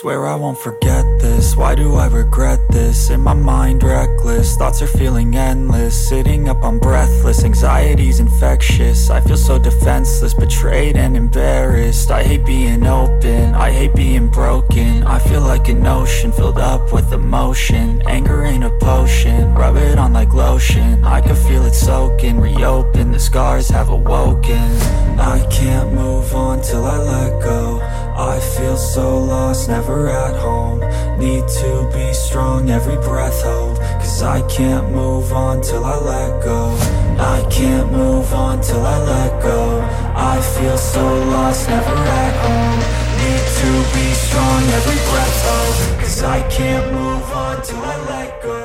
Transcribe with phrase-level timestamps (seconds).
[0.00, 3.10] Swear I won't forget this, why do I regret this?
[3.10, 6.08] In my mind reckless, thoughts are feeling endless.
[6.08, 9.10] Sitting up I'm breathless, anxiety's infectious.
[9.10, 12.10] I feel so defenseless, betrayed and embarrassed.
[12.10, 15.02] I hate being open, I hate being broken.
[15.02, 18.00] I feel like an ocean filled up with emotion.
[18.06, 21.04] Anger ain't a potion, rub it on like lotion.
[21.04, 24.72] I can feel it soaking, reopen, the scars have awoken.
[25.20, 30.80] I can't move on till I let go I feel so lost, never at home
[31.18, 36.44] Need to be strong, every breath hold Cause I can't move on till I let
[36.44, 36.76] go
[37.18, 39.80] I can't move on till I let go
[40.14, 42.80] I feel so lost, never at home
[43.22, 48.42] Need to be strong, every breath hold Cause I can't move on till I let
[48.42, 48.58] go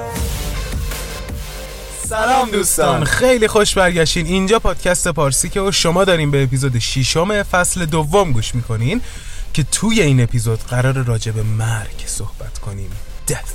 [2.08, 7.86] سلام دوستان خیلی خوش برگشتین اینجا پادکست پارسی که شما داریم به اپیزود ششم فصل
[7.86, 9.02] دوم گوش می‌کنین
[9.58, 12.92] که توی این اپیزود قرار راجع به مرگ صحبت کنیم.
[13.28, 13.54] دث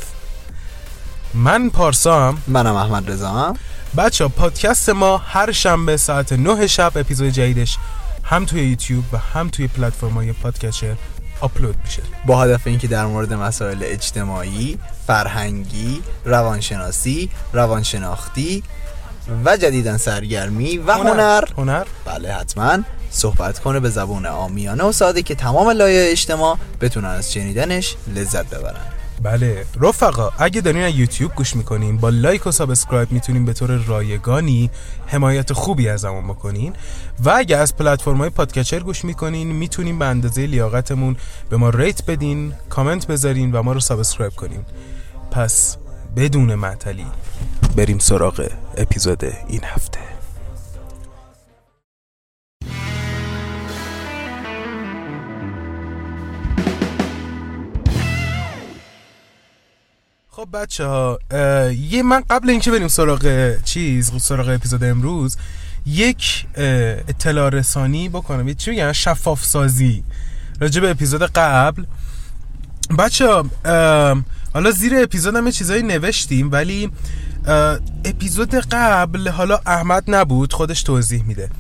[1.35, 3.55] من پارسا هم منم احمد رضا.
[3.97, 7.79] بچه پادکست ما هر شنبه ساعت 9 شب اپیزود جدیدش
[8.25, 10.95] هم توی یوتیوب و هم توی پلتفرم های پادکستر
[11.41, 12.03] آپلود میشه.
[12.27, 18.63] با هدف اینکه در مورد مسائل اجتماعی، فرهنگی، روانشناسی، روانشناختی
[19.45, 21.45] و جدیدا سرگرمی و هنر.
[21.59, 21.85] هنر.
[22.05, 22.79] بله حتما.
[23.13, 28.55] صحبت کنه به زبون عامیانه و ساده که تمام لایه اجتماع بتونن از شنیدنش لذت
[28.55, 28.81] ببرن.
[29.23, 33.77] بله رفقا اگه دارین از یوتیوب گوش می‌کنین با like و subscribe می‌تونین به طور
[33.77, 34.71] رایگانی
[35.07, 36.73] حمایت خوبی از همون بکنین
[37.25, 41.17] و اگه از پلتفرم های پادگیر گوش می‌کنین می‌تونین به اندازه لیاقتمون
[41.51, 44.65] به ما rate بدین کامنت بذارین و ما رو subscribe کنین.
[45.31, 45.77] پس
[46.17, 47.07] بدون معطلی
[47.77, 50.12] بریم سراغ اپیزود این هفته.
[60.43, 61.19] خب بچه ها
[61.91, 65.37] یه من قبل اینکه بریم سراغ چیز سراغ اپیزود امروز
[65.87, 68.49] یک اطلاع رسانی بکنم.
[68.49, 70.05] یه چی میگن؟ شفاف سازی
[70.61, 71.85] راجع به اپیزود قبل.
[72.99, 73.45] بچه ها
[74.55, 76.91] حالا زیر اپیزود هم چیزایی نوشتیم ولی
[78.05, 81.51] اپیزود قبل حالا احمد نبود خودش توضیح میده.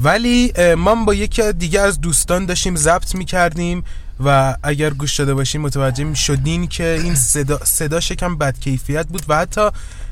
[0.00, 3.84] ولی ما با یکی دیگه از دوستان داشتیم ضبط می‌کردیم.
[4.24, 9.22] و اگر گوش داده باشین متوجه شدین که این صدا صداش کم بد کیفیت بود
[9.28, 9.70] و حتی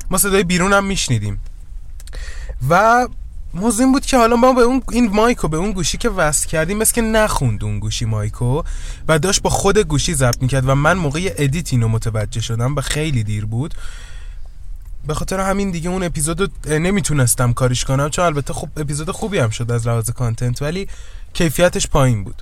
[0.09, 1.39] ما صدای بیرون هم میشنیدیم.
[2.69, 3.07] و
[3.53, 6.47] موضوع این بود که حالا ما به اون این مایکو به اون گوشی که وصل
[6.47, 8.63] کردیم مثل اینکه نخوند اون گوشی مایکو
[9.07, 12.81] و داشت با خود گوشی ضبط می‌کرد و من موقع edit اینو متوجه شدم و
[12.81, 13.73] خیلی دیر بود.
[15.07, 19.49] به خاطر همین دیگه اون اپیزود نمی‌تونستم کارش کنم چون البته خب اپیزود خوبی هم
[19.49, 20.87] شد از لحاظ content ولی
[21.33, 22.41] کیفیتش پایین بود.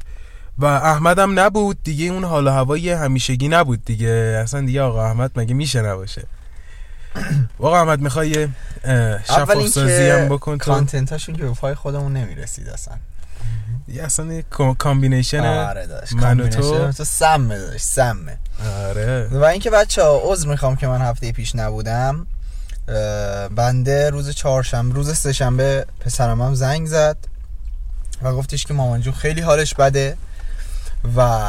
[0.59, 4.39] و احمدم نبود دیگه اون حال هوای همیشگی نبود دیگه.
[4.43, 6.23] اصلا دیگه آقا احمد مگه میشه نباشه؟
[7.59, 8.47] آقا احمد می‌خوای
[9.27, 12.95] شفاف سازی هم بکن تو؟ کانتنتاشون که به پای خودمون نمی‌رسید اصلا.
[13.87, 14.41] یه اصلا
[14.77, 18.37] کامبینیشن آره داشت من و تو؟ تو سمه داشت سمه.
[18.85, 19.27] آره.
[19.31, 22.27] و اینکه بچه ها عذر می‌خوام که من هفته پیش نبودم.
[23.55, 27.17] بنده روز چهارشنبه روز سهشنبه پسرم هم زنگ زد
[28.21, 30.17] و گفتش که مامان جون خیلی حالش بده.
[31.15, 31.39] و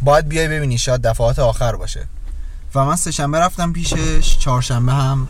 [0.00, 2.06] باید بیای ببینی شاید دفعات آخر باشه.
[2.74, 5.28] و من سه شنبه رفتم پیشش چهارشنبه هم.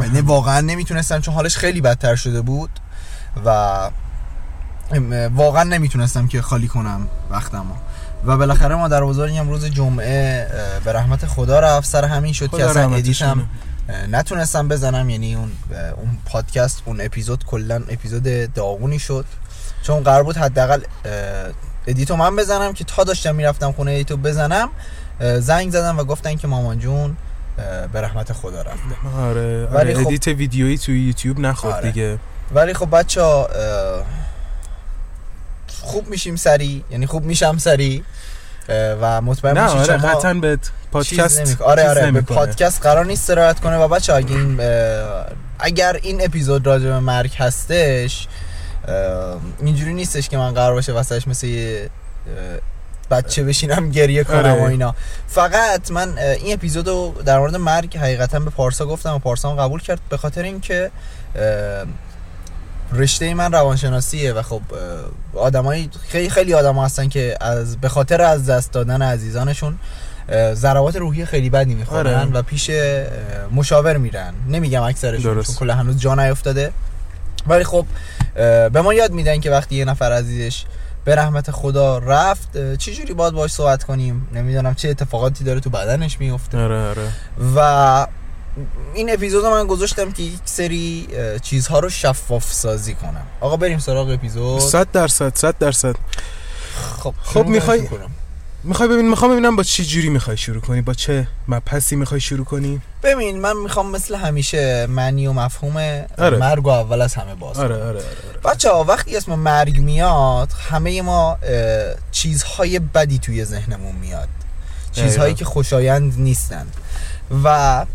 [0.00, 2.70] یعنی واقعا نمی‌تونستم چون حالش خیلی بدتر شده بود
[3.44, 3.90] و
[5.34, 7.74] واقعا نمی‌تونستم که خالی کنم وقتمو.
[8.24, 10.46] و بالاخره مادر بزرگم روز جمعه
[10.84, 11.88] به رحمت خدا رفت.
[11.88, 13.48] سر همین شد که اصلا ادیتم
[14.10, 15.10] نتونستم بزنم.
[15.10, 15.52] یعنی اون
[15.96, 19.24] اون پادکست اون اپیزود کلا اپیزود داغونی شد.
[19.82, 20.80] چون قرار بود حداقل
[21.86, 24.68] ادیتو من بزنم که تا داشتم می‌رفتم خونه ادیتو بزنم
[25.38, 27.16] زنگ زدم و گفتن که مامان جون
[27.92, 29.16] به رحمت خدا رفته.
[29.16, 31.90] آره, آره ولی خب ادیت ویدیویی توی یوتیوب نخواد آره.
[31.90, 32.18] دیگه.
[32.54, 33.48] ولی خب بچه ها
[35.82, 38.04] خوب میشیم سری یعنی خوب میشم سری
[39.00, 40.58] و مطمئن نه آره قطعا به
[40.92, 43.76] پادکست آره آره به پادکست قرار نیست سرایت کنه.
[43.76, 44.60] و بچه اگه این
[45.58, 48.28] اگر این اپیزود راجع به مرگ هستش
[49.60, 51.90] اینجوری نیستش که من قرار باشه واسهش مثل یه
[53.10, 54.62] بچه بشینم گریه کنم آره.
[54.62, 54.94] و اینا
[55.28, 59.80] فقط من این اپیزودو در مورد مرگ حقیقتا به پارسا گفتم و پارسا هم قبول
[59.80, 60.90] کرد به خاطر اینکه
[62.92, 64.60] رشته من روانشناسیه و خب
[65.34, 69.78] آدمایی خیلی خیلی آدم هستن که از به خاطر از دست دادن عزیزانشون
[70.54, 72.30] ضربات روحی خیلی بدی می‌خورن آره.
[72.30, 72.70] و پیش
[73.52, 76.72] مشاور میرن نمیگم اکثرشون چون کلا هنوز جا نیافتاده
[77.46, 77.86] ولی خب
[78.72, 80.64] به ما یاد میدن که وقتی یه نفر عزیزش
[81.04, 85.70] به رحمت خدا رفت چه جوری باید باش صحبت کنیم؟ نمی‌دونم چه اتفاقاتی داره تو
[85.70, 87.12] بدنش میفته آره آره.
[87.56, 88.06] و
[88.94, 91.08] این اپیزود من گذاشتم که یک سری
[91.42, 93.26] چیزها رو شفاف سازی کنم.
[93.40, 94.60] آقا بریم سراغ اپیزود.
[94.60, 95.94] صد درصد صد درصد.
[96.98, 97.88] خب خب، میخوای-.
[98.64, 102.44] می‌خوای ببین می‌خوام ببینم با چه جوری می‌خوای شروع کنی؟ با چه مبحثی می‌خوای شروع
[102.44, 106.36] کنی؟ ببین من می‌خوام مثل همیشه معنی و مفهوم آره.
[106.38, 108.54] مرگ و اول از همه باز آره آره آره, آره.
[108.54, 111.38] بچه ها وقتی اسم مرگ میاد همه ما
[112.12, 114.28] چیزهای بدی توی ذهنمون میاد
[114.92, 115.34] چیزهایی.
[115.34, 116.66] که خوشایند نیستن
[117.44, 117.86] و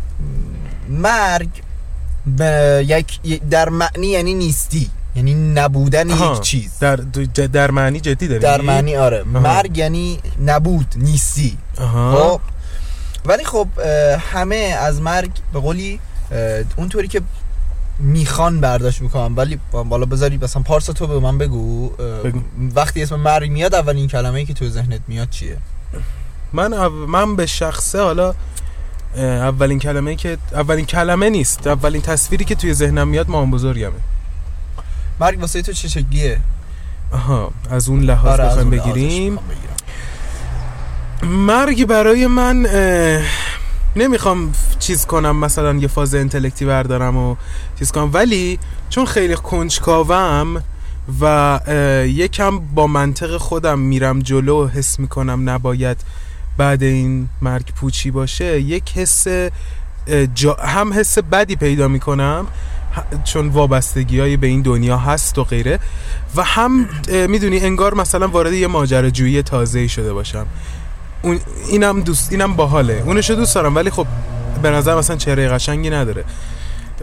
[0.88, 1.48] مرگ
[2.26, 6.96] به یک در معنی یعنی نیستی یعنی نبودن آها، یک چیز در
[7.52, 9.40] در معنی جدی داری در؟ معنی آره آها.
[9.40, 12.40] مرگ یعنی نبود نیستی آها خب
[13.26, 13.68] ولی خب
[14.32, 16.00] همه از مرگ به قولی
[16.76, 17.20] اونطوری که
[17.98, 21.88] می‌خوان برداشت می‌کنم ولی بالا بذاری مثلا پارسا تو به من بگو,
[22.24, 22.40] بگو.
[22.74, 25.56] وقتی اسم مرگ میاد اولین کلمه ای که تو ذهنت میاد چیه؟
[26.52, 28.34] من او- من به شخصه حالا
[29.16, 31.66] اولین کلمه که اولین کلمه نیست.
[31.66, 33.92] اولین تصویری که توی ذهنم میاد مام بزرگمه.
[35.20, 36.40] مرگ واسه تو چه شکلیه؟
[37.12, 39.38] آها از اون لحاظ آره، بخوایم بگیریم.
[41.22, 42.66] مرگ برای من
[43.96, 47.36] نمی‌خوام چیز کنم مثلا یه فاز انتلکتی بردارم و
[47.78, 48.10] چیز کنم.
[48.12, 48.58] ولی
[48.90, 50.62] چون خیلی کنجکاوم
[51.20, 51.60] و
[52.06, 55.96] یکم با منطق خودم میرم جلو و حس می‌کنم نباید
[56.56, 59.26] بعد این مرگ پوچی باشه یک حس
[60.34, 62.46] جا هم حس بدی پیدا می‌کنم
[63.24, 65.78] چون وابستگی به این دنیا هست و غیره.
[66.36, 66.88] و هم
[67.28, 70.46] می‌دونی انگار مثلا وارد یه ماجراجویی تازه شده باشم.
[71.26, 74.06] اون اینم دوست اینم باحاله اونشو دوست دارم ولی خب
[74.62, 76.24] به نظر مثلا چهره قشنگی نداره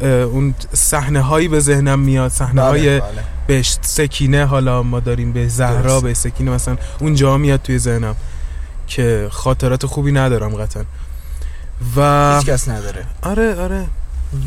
[0.02, 3.24] اون صحنه هایی به ذهنم میاد صحنه های بله، بله.
[3.48, 6.00] به سکینه حالا ما داریم به زهرا.
[6.02, 8.16] به سکینه مثلا اونجا میاد توی ذهنم
[8.88, 10.84] که خاطرات خوبی ندارم قطعا
[11.96, 13.86] و هیچ کس نداره آره آره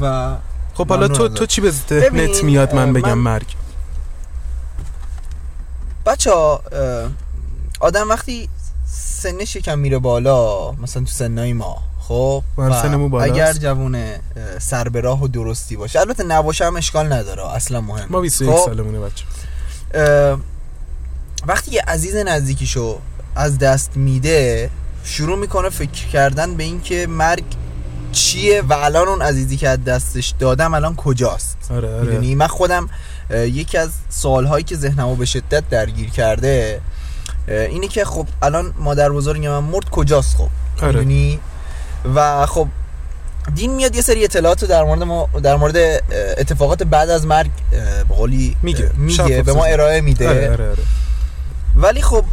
[0.00, 0.34] و
[0.74, 1.28] خب حالا تو.
[1.28, 3.46] تو چی به ذهنت میاد من بگم من- مرگ
[6.06, 6.62] بچه ها
[7.80, 8.48] آدم وقتی
[9.16, 11.78] سنش یکم میره بالا مثلا تو سنای ما.
[12.00, 12.84] خب؟ بالاست.
[13.20, 14.04] اگر جوون
[14.58, 18.50] سر به راه و درستی باشه البته نباشه هم اشکال نداره اصلا مهم ما 21
[18.50, 19.24] خب، سالمونه بچه.
[21.46, 22.98] وقتی یه عزیز نزدیکیشو
[23.36, 24.70] از دست میده
[25.04, 27.44] شروع می‌کنه فکر کردن به اینکه مرگ
[28.12, 31.56] چیه و الان اون عزیزی که از دستش دادم الان کجاست.
[31.70, 32.00] آره آره.
[32.00, 32.88] می‌دونی؟ من خودم
[33.30, 36.80] یکی از سوالهایی که ذهنمو به شدت درگیر کرده
[37.48, 40.48] اه، اینه که خب الان مادر بزرگ من مرد کجاست خب
[40.82, 40.92] آره.
[40.92, 41.40] می‌دونی
[42.14, 42.68] و خب
[43.54, 45.76] دین میاد یه سری اطلاعات در مورد ما در مورد
[46.38, 47.50] اتفاقات بعد از مرگ
[48.08, 48.90] به میگه.
[48.96, 49.64] میگه به ما.
[49.64, 50.82] ارائه میده آره آره آره
[51.76, 52.24] ولی خب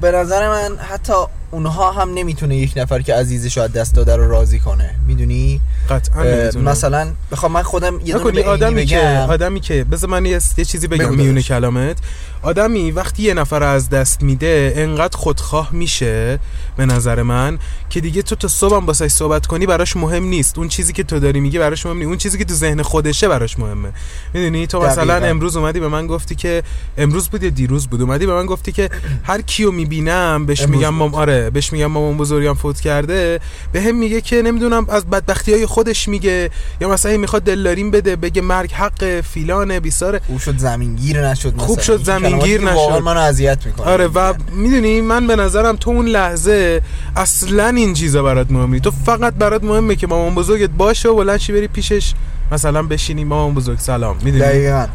[0.00, 1.12] به نظر من حتی
[1.50, 5.60] اونها هم نمی‌تونه یک نفر که عزیزش رو از دست داده رو راضی کنه می‌دونی
[5.90, 6.50] قطعا.
[6.60, 10.64] مثلا بخوام من خودم یه دونه آدمی که بگم آدمی که بذار من یه, یه
[10.64, 11.42] چیزی بگم میونه.
[11.42, 11.96] کلامت
[12.42, 16.38] آدمی وقتی یه نفر از دست میده انقدر خودخواه میشه
[16.76, 17.58] به نظر من
[17.90, 20.58] که دیگه تو تا صبحم با صحبت کنی براش مهم نیست.
[20.58, 22.08] اون چیزی که تو داری میگی براش مهم نیست.
[22.08, 23.92] اون چیزی که تو ذهن خودشه براش مهمه.
[24.34, 25.14] می‌دونی؟ تو مثلا.
[25.14, 26.62] امروز اومدی به من گفتی که
[26.98, 28.90] امروز بود یا دیروز بود؟ اومدی به من گفتی که
[29.24, 30.88] هر کیو می‌بینم بهش میگم.
[30.88, 33.40] مام آره بهش میگم مامان بزرگم فوت کرده
[33.72, 36.50] به هم میگه که نمی‌دونم از بدبختی های خودش میگه.
[36.80, 40.20] یا مثلا می‌خواد دلداریم بده بگه مرگ حق فیلانه بیساره.
[40.26, 41.66] خوب شد زمینگیر نشد مثلا.
[41.66, 43.02] خوب شد این واقعا نشد.
[43.02, 43.86] منو اذیت می‌کنه.
[43.86, 46.82] آره و می‌دونی من به نظرم تو اون لحظه
[47.16, 51.14] اصلا این چیزا برات مهم نیست تو فقط برات مهمه که مامان بزرگت باشه و
[51.14, 52.12] بلند بری پیشش
[52.52, 53.24] مثلا بشینی.
[53.24, 54.16] مامان بزرگ سلام.
[54.16, 54.86] می‌دونی؟ دقیقا.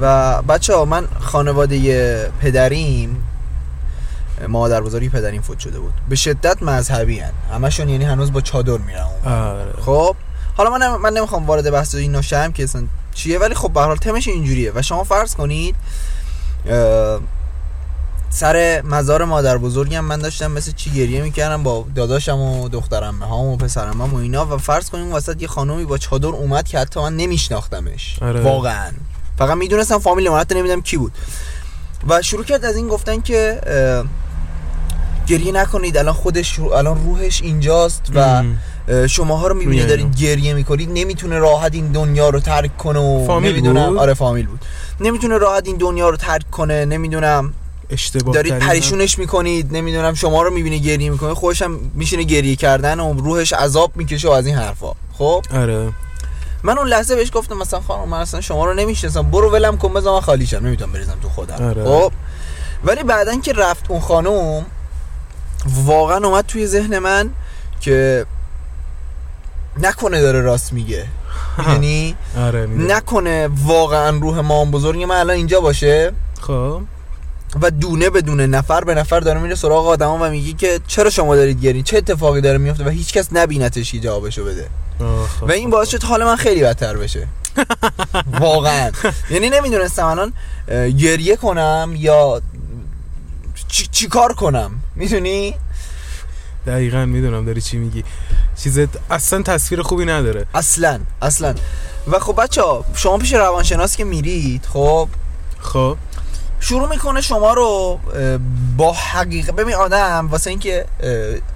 [0.00, 3.24] و بچه ها من خانواده پدریم
[4.48, 5.92] مادر بزرگی پدریم فوت شده بود.
[6.08, 7.32] به شدت مذهبی هن.
[7.52, 9.06] همشون یعنی هنوز با چادر میرن.
[9.24, 9.72] آره.
[9.80, 10.16] خب؟
[10.56, 12.82] حالا من من نمی‌خوام وارد بحث این نشم که اصلا
[13.14, 14.72] چیه ولی خب به هر حال تمش اینجوریه.
[14.74, 15.74] و شما فرض کنید
[18.30, 23.46] سر مزار مادر بزرگم من داشتم مثل چی گریه می‌کردم با داداشم و دخترم هام
[23.46, 27.00] و پسرم و اینا و فرض کنیم وسط یه خانومی با چادر اومد که حتی
[27.00, 28.40] من نمیشناختمش آره.
[28.40, 28.90] واقعا
[29.38, 31.12] فقط می‌دونستم فامیل من حتی نمی‌دونم کی بود
[32.08, 33.60] و شروع کرد از این گفتن که
[35.26, 38.58] گریه نکنید الان خودش الان روحش اینجاست و ام.
[39.06, 39.88] شماها رو می‌بینید.
[39.88, 44.14] دارید گریه می‌کنید نمی‌تونه راحت این دنیا رو ترک کنه و فامیل نمی‌دونم بود؟ آره
[44.14, 44.60] فامیل بود
[45.02, 47.54] نمی‌تونه راحت این دنیا رو ترک کنه نمی‌دونم.
[47.90, 48.58] اشتباه دارید.
[48.58, 53.52] پریشونش می‌کنید نمی‌دونم شما رو می‌بینه گریه می‌کنه خودش هم میشینه گریه کردن و روحش
[53.52, 54.92] عذاب می‌کشه و از این حرفا.
[55.12, 55.92] خب؟ آره.
[56.62, 59.94] من اون لحظه بهش گفتم مثلا خانم من اصلا شما رو نمی‌شناسم برو ولم کن
[59.94, 60.66] بذار من خالی شم.
[60.66, 61.66] نمی‌تونم بریزم تو خودم.
[61.66, 61.84] آره.
[61.84, 62.12] خب؟
[62.84, 64.66] ولی بعدا که رفت اون خانم
[65.84, 67.30] واقعا اومد توی ذهن من
[67.80, 68.26] که
[69.80, 71.06] نکنه داره راست میگه.
[71.68, 72.66] یعنی آره.
[72.66, 75.02] نکنه واقعا روح مام بزرگ.
[75.02, 76.82] من الان اینجا باشه خب.
[77.62, 81.10] و دونه به دونه نفر به نفر داره میره سراغ آدما و میگه که چرا
[81.10, 84.68] شما دارید گرین؟ چه اتفاقی داره میفته؟ و هیچکس نبینتش جوابشو بده.
[85.40, 85.48] خب.
[85.48, 87.28] و این باعث شد حال من خیلی بدتر بشه.
[88.40, 88.90] واقعا.
[89.30, 90.32] یعنی نمی‌دونستم الان
[90.98, 92.42] گریه کنم یا
[93.68, 94.70] چی, چی کار کنم.
[94.96, 95.54] می‌دونی؟
[96.66, 98.04] دقیقا می‌دونم داری چی میگی.
[98.64, 98.78] چیز
[99.10, 100.46] اصلا تصویر خوبی نداره.
[100.54, 101.54] اصلا اصلا.
[102.06, 102.62] و خب بچه
[102.94, 105.08] شما پیش روانشناس که میرید خب؟
[105.60, 105.96] خب.
[106.60, 108.00] شروع می‌کنه شما رو
[108.76, 110.86] با حقیقت ببین آدم واسه اینکه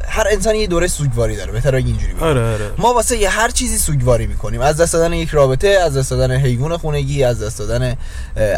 [0.09, 2.23] هر انسانی یه دوره سوگواری داره بهتره اینجوری بگم.
[2.23, 2.71] آره آره.
[2.79, 4.61] ما واسه یه هر چیزی سوگواری می‌کنیم.
[4.61, 7.97] از دست دادن یک رابطه از دست دادن حیوان خونگی از دست دادن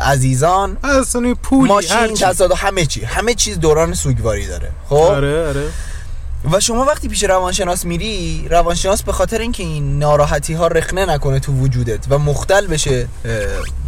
[0.03, 0.77] عزیزان.
[0.85, 3.05] اصلا پول ماشین تصادف همه چی.
[3.05, 4.71] همه چیز دوران سوگواری داره.
[4.89, 5.63] خب؟ آره آره.
[6.45, 11.41] و شما وقتی پیش روانشناس میری روانشناس به خاطر اینکه این ناراحتی ها رخنه نکنه
[11.41, 13.09] تو وجودت و مختل بشه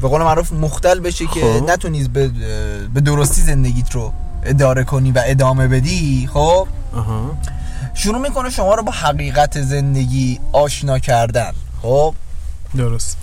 [0.01, 1.71] به قول معروف مختل بشه که خب.
[1.71, 2.31] نتونی به,
[3.01, 4.13] درستی زندگیت رو
[4.45, 6.67] اداره کنی و ادامه بدی خب
[6.97, 7.37] آها
[7.95, 11.53] شروع می‌کنه شما رو با حقیقت زندگی آشنا کردن
[11.83, 12.15] خب
[12.77, 13.17] درست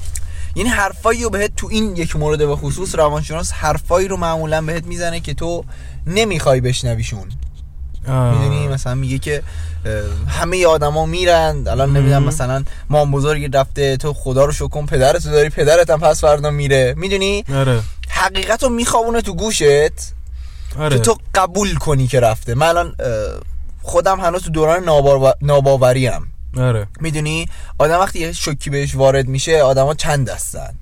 [0.55, 4.85] یعنی حرفایی رو بهت تو این یک مورد به خصوص روانشناس حرفایی رو معمولا بهت
[4.85, 5.63] می‌زنه که تو
[6.07, 7.31] نمی‌خوای بشنویشون.
[8.07, 9.43] می‌دونی؟ مثلا میگه که
[10.27, 12.23] همه آدما میرن الان نمی‌دونم.
[12.23, 16.51] مثلا مام بزرگ رفته تو خدا رو شکر کن پدرتو داری پدرت هم پس فردا
[16.51, 16.93] میره.
[16.97, 17.79] می‌دونی؟ آره.
[18.09, 19.63] حقیقت رو میخوابونه تو گوشت.
[20.79, 20.97] آره.
[20.97, 22.55] که تو قبول کنی که رفته.
[22.55, 22.93] من الان
[23.81, 25.33] خودم هنوز تو دوران ناباور...
[25.41, 26.87] ناباوریم آره.
[26.99, 27.47] می‌دونی؟
[27.77, 30.73] آدم وقتی یه شوکی بهش وارد میشه آدما چند دستن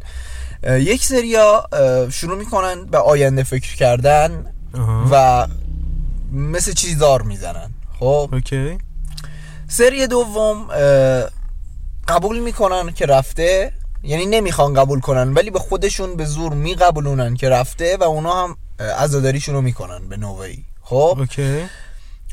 [0.64, 1.64] یک سریا
[2.12, 4.46] شروع می‌کنن به آینده فکر کردن.
[5.12, 5.48] و
[6.36, 7.72] مثل چیزار می‌زنن.
[8.00, 8.78] خب؟ اوکی.
[9.68, 10.68] سری دوم
[12.08, 13.72] قبول می‌کنن که رفته
[14.04, 18.58] یعنی نمی‌خوان قبول کنن ولی به خودشون به زور میقبولونن که رفته و اونا هم
[18.80, 20.66] عزاداریشون رو می‌کنن به نوعی.
[20.82, 21.64] خب؟ اوکی.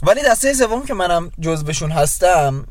[0.02, 2.66] ولی دسته سوم که منم جزبشون هستم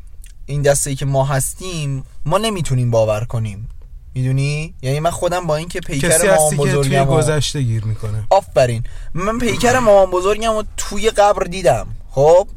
[0.46, 3.68] این دسته ای که ما هستیم ما نمی‌تونیم باور کنیم.
[4.14, 8.24] می‌دونی؟ یعنی من خودم با اینکه پیکر مامان بزرگم گذشته گیر می‌کنه.
[8.30, 8.84] آفرین.
[9.14, 11.86] من پیکر مامان بزرگم رو توی قبر دیدم.
[12.10, 12.48] خب.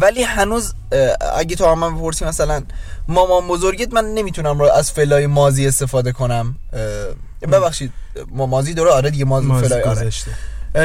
[0.00, 0.74] ولی هنوز
[1.34, 2.62] اگه تو هم من بپرسی مثلا
[3.08, 6.56] مامان بزرگت من نمی‌تونم رو از فلای مازی استفاده کنم.
[7.42, 7.92] ببخشید
[8.30, 10.10] ما مازی داره آره دیگه مازی, مازی فلای آره.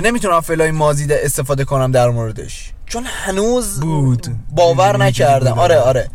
[0.02, 2.72] نمی‌تونم فلای مازی ده استفاده کنم در موردش.
[2.86, 4.28] چون هنوز بود.
[4.50, 5.60] باور نکردم.
[5.60, 6.10] آره آره.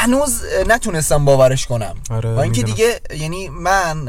[0.00, 2.62] هنوز نتونستم باورش کنم آره، با اینکه.
[2.62, 4.06] دیگه یعنی من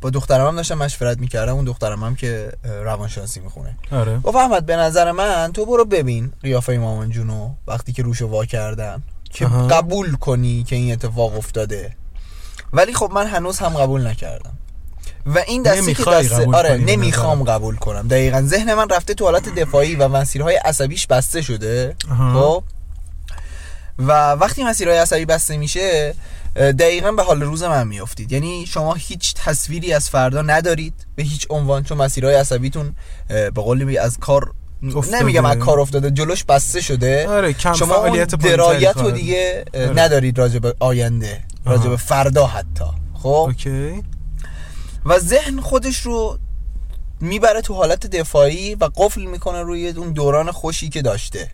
[0.00, 4.66] با دخترم هم داشتم مشورت می‌کردم اون دخترم هم که روانشناسی می‌خونه آره گفت احمد
[4.66, 9.46] به نظر من تو برو ببین قیافه مامان جونو وقتی که روشو وا کردن که
[9.46, 9.66] آها.
[9.66, 11.96] قبول کنی که این اتفاق افتاده
[12.72, 14.58] ولی خب من هنوز هم قبول نکردم
[15.26, 17.54] و این دستی که قبول آره نمی‌خوام نظرم.
[17.54, 21.96] قبول کنم دقیقا ذهن من رفته تو حالت دفاعی و مسیرهای عصبیش بسته شده.
[22.34, 22.62] خب
[23.98, 26.14] و وقتی مسیرهای عصبی بسته میشه
[26.56, 31.46] دقیقا به حال روز من میافتید یعنی شما هیچ تصویری از فردا ندارید به هیچ
[31.50, 32.94] عنوان چون مسیرهای عصبیتون
[33.28, 34.52] به قولی از کار.
[35.12, 39.10] نمیگم از کار افتاده جلوش بسته شده آره کم شما اون درایت رو.
[39.10, 39.90] دیگه آره.
[39.90, 41.88] ندارید راجع به آینده راجع.
[41.88, 44.02] به فردا حتی خب اوکی
[45.04, 46.38] و ذهن خودش رو
[47.20, 51.50] می‌بره تو حالت دفاعی و قفل می‌کنه روی اون دوران خوشی که داشته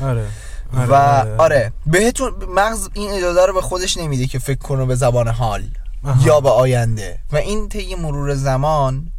[0.00, 0.26] آره
[0.74, 0.94] و
[1.38, 5.62] آره بهتون مغز این اجازه رو به خودش نمیده که فکر کنه به زبان حال
[6.04, 6.26] آها.
[6.26, 7.18] یا به آینده.
[7.32, 9.12] و این طی مرور زمان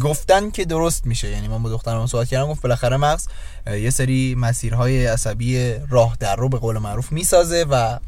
[0.00, 1.28] گفتن که درست میشه.
[1.28, 3.26] یعنی من با دخترم صحبت کردم گفت بالاخره مغز
[3.66, 7.98] یه سری مسیرهای عصبی راه در رو به قول معروف می‌سازه و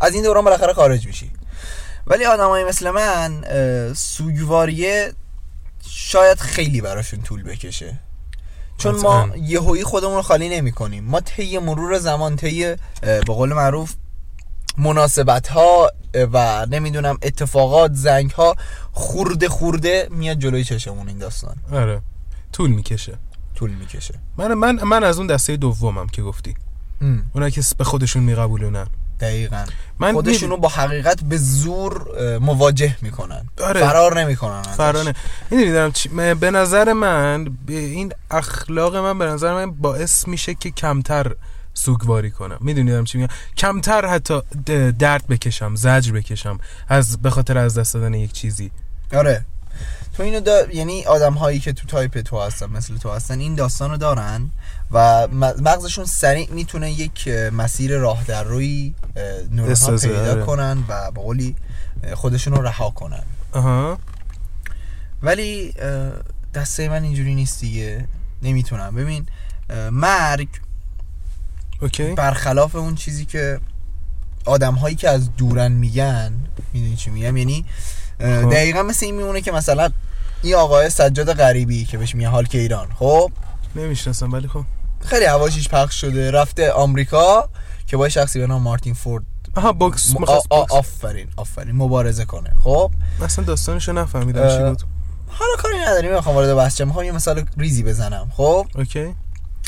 [0.00, 1.30] از این دوران بالاخره خارج میشی.
[2.06, 3.44] ولی آدمایی مثل من
[3.94, 5.12] سوگواریه
[5.88, 7.98] شاید خیلی براشون طول بکشه.
[8.78, 9.36] چون ما قطعاً.
[9.36, 11.04] یهویی خودمون رو خالی نمی کنیم.
[11.04, 13.94] ما طی مرور زمان طی به قول معروف
[14.78, 18.54] مناسبت ها و نمی‌دونم اتفاقات زنگ ها
[18.92, 21.56] خورده خورده میاد جلوی چشمون این داستان.
[21.72, 22.00] آره.
[22.52, 23.18] طول می‌کشه.
[23.54, 24.14] طول می‌کشه.
[24.36, 26.54] من من من از اون دسته دومم که گفتی.
[27.34, 28.86] اونا که به خودشون میقبولونن.
[29.20, 29.64] دقیقا.
[29.98, 32.06] من خودشونو با حقیقت به زور
[32.38, 33.48] مواجه می‌کنن.
[33.64, 33.80] آره.
[33.80, 35.14] فرار نمی‌کنن فرانه
[35.50, 36.08] می‌دونی دارم چی...
[36.34, 41.34] به نظر من به این اخلاق من به نظر من باعث میشه که کمتر
[41.74, 42.58] سوگواری کنم.
[42.60, 44.40] می‌دونی دارم چی میگم؟ کمتر حتی
[44.98, 48.70] درد بکشم زجر بکشم از به خاطر از دست دادن یک چیزی.
[49.14, 49.44] آره.
[50.18, 50.72] تو اینو دا...
[50.72, 54.50] یعنی آدم هایی که تو تایپ تو هستن مثل تو هستن این داستان رو دارن
[54.90, 55.28] و
[55.62, 58.94] مغزشون سریع می‌تونه یک مسیر راه در روی
[59.50, 60.44] نورون ها بسازه، پیدا آره.
[60.44, 61.56] کنن و به قولی
[62.14, 63.22] خودشون رو رها کنن.
[63.52, 63.98] آها.
[65.22, 65.74] ولی
[66.54, 68.08] دسته من اینجوری نیست دیگه.
[68.42, 68.94] نمی‌تونم.
[68.94, 69.26] ببین
[69.92, 70.48] مرگ
[71.82, 72.14] اوکی.
[72.14, 73.60] برخلاف اون چیزی که
[74.44, 76.32] آدم هایی که از دورن میگن
[76.72, 77.64] می‌دونی چی میگم؟ یعنی
[78.18, 78.50] خب.
[78.50, 79.90] دقیقا مثل این میمونه که مثلا
[80.42, 82.88] این آقای سجاد غریبی که بهش میگه هالک ایران.
[82.98, 83.30] خب؟
[83.76, 84.64] نمی‌شناسم ولی خب.
[85.04, 86.30] خیلی حواشیش پخش شده.
[86.30, 87.48] رفته آمریکا
[87.86, 89.24] که با شخصی به نام مارتین فورد.
[89.56, 90.46] آها box م- box.
[90.72, 92.52] آفرین آفرین مبارزه کنه.
[92.64, 92.90] خب؟
[93.22, 94.82] اصلا داستانشو نفهمیدم چی اه، بود.
[95.28, 96.84] حالا کاری نداریم می‌خوام وارد بحث شم.
[96.86, 98.28] می‌خوام یه مثال ریزی بزنم.
[98.36, 99.14] خب؟ اوکی.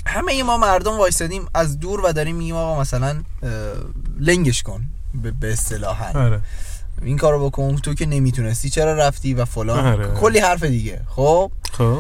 [0.07, 3.23] همه ما مردم وایستادیم از دور و داریم میگیم آقا مثلا
[4.21, 4.85] لنگش کن
[5.23, 6.41] به- به اصطلاح آره.
[7.03, 8.71] این کارو بکن تو که نمی‌تونستی.
[8.71, 10.07] چرا رفتی و فلان؟ آره.
[10.21, 11.01] کلی حرف دیگه.
[11.17, 11.99] خب؟ خب.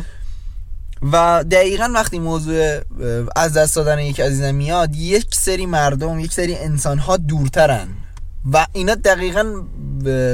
[1.12, 2.78] و دقیقا وقتی موضوع
[3.36, 7.88] از دست دادن یک عزیزم میاد یک سری مردم یک سری انسان ها دورترن.
[8.52, 9.44] و اینا دقیقا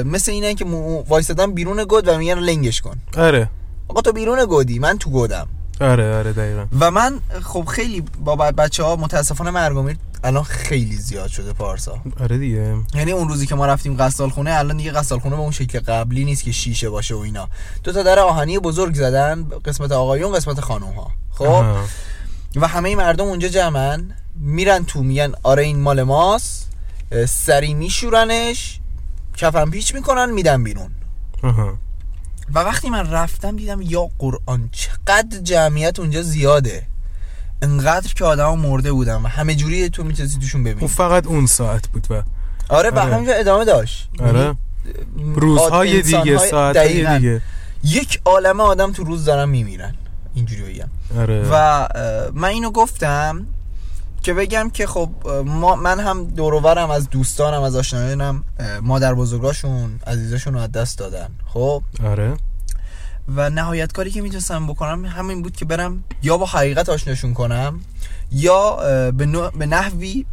[0.05, 2.97] مثل اینه که مو- وایستادن بیرون گود و میگن لنگش کن.
[3.17, 3.49] آره.
[3.87, 4.79] آقا تو بیرون گودی.
[4.79, 5.47] من تو گودم.
[5.81, 6.65] آره آره دقیقا.
[6.79, 11.99] و من خب خیلی با بچه ها متاسفانه مرگومیر الان خیلی زیاد شده پارسا.
[12.19, 12.75] آره دیگه.
[12.93, 15.79] یعنی اون روزی که ما رفتیم غسال خونه الان دیگه غسال خونه به اون شکل
[15.79, 17.49] قبلی نیست که شیشه باشه و اینا.
[17.83, 21.85] دو تا در آهنی بزرگ زدن قسمت آقایون قسمت خانوم ها خب؟ آها.
[22.55, 26.71] و همه مردم اونجا جمعن میرن تو میگن آره این مال ماست
[27.27, 28.79] سری میشورنش
[29.37, 30.91] کفن پیچ می‌کنن میدن بیرون.
[31.43, 31.77] آها.
[32.53, 36.87] و وقتی من رفتم دیدم یا قرآن چقدر جمعیت اونجا زیاده.
[37.61, 41.45] انقدر که آدم مرده بودن و همه جوری تو می‌تونستی توشون اون ببینی فقط اون
[41.45, 42.23] ساعت بود و
[42.69, 43.13] آره و آره.
[43.13, 44.09] همینجا ادامه داشت.
[44.19, 44.39] آره.
[44.39, 44.55] یعنی
[45.35, 47.17] روزهای دیگه ساعتهای دقیقاً.
[47.17, 47.41] دیگه.
[47.83, 49.93] یک عالمه آدم تو روز دارن میمیرن.
[50.35, 50.89] اینجوری بگم.
[51.19, 51.45] آره.
[51.51, 51.87] و
[52.33, 53.47] من اینو گفتم
[54.23, 55.09] که بگم که خب
[55.45, 58.43] ما من هم دوروورم از دوستانم از آشنایانم
[58.81, 61.29] مادر بزرگاشون عزیزاشون رو از دست دادن.
[61.53, 62.33] خب؟ آره.
[63.35, 67.79] و نهایت کاری که می‌تونستم بکنم همین بود که برم یا با حقیقت آشناشون کنم
[68.31, 68.75] یا
[69.11, 70.25] به, نوع- به نحوی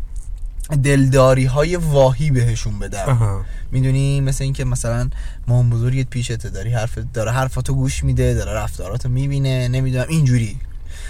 [0.83, 3.45] دلداری های واهی بهشون بدم.
[3.71, 5.11] می‌دونی؟ مثل اینکه مثلا
[5.47, 10.57] مام بزرگت پیشته داری حرف داره حرفاتو گوش میده داره رفتاراتو می‌بینه نمی‌دونم اینجوری.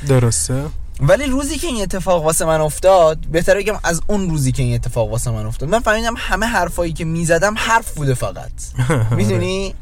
[0.08, 0.64] درسته.
[1.00, 4.74] ولی روزی که این اتفاق واسه من افتاد بهتره بگم از اون روزی که این
[4.74, 5.68] اتفاق واسه من افتاد.
[5.68, 8.52] من فهمیدم همه حرفایی که می‌زدم حرف بوده فقط.
[9.18, 9.74] می‌دونی؟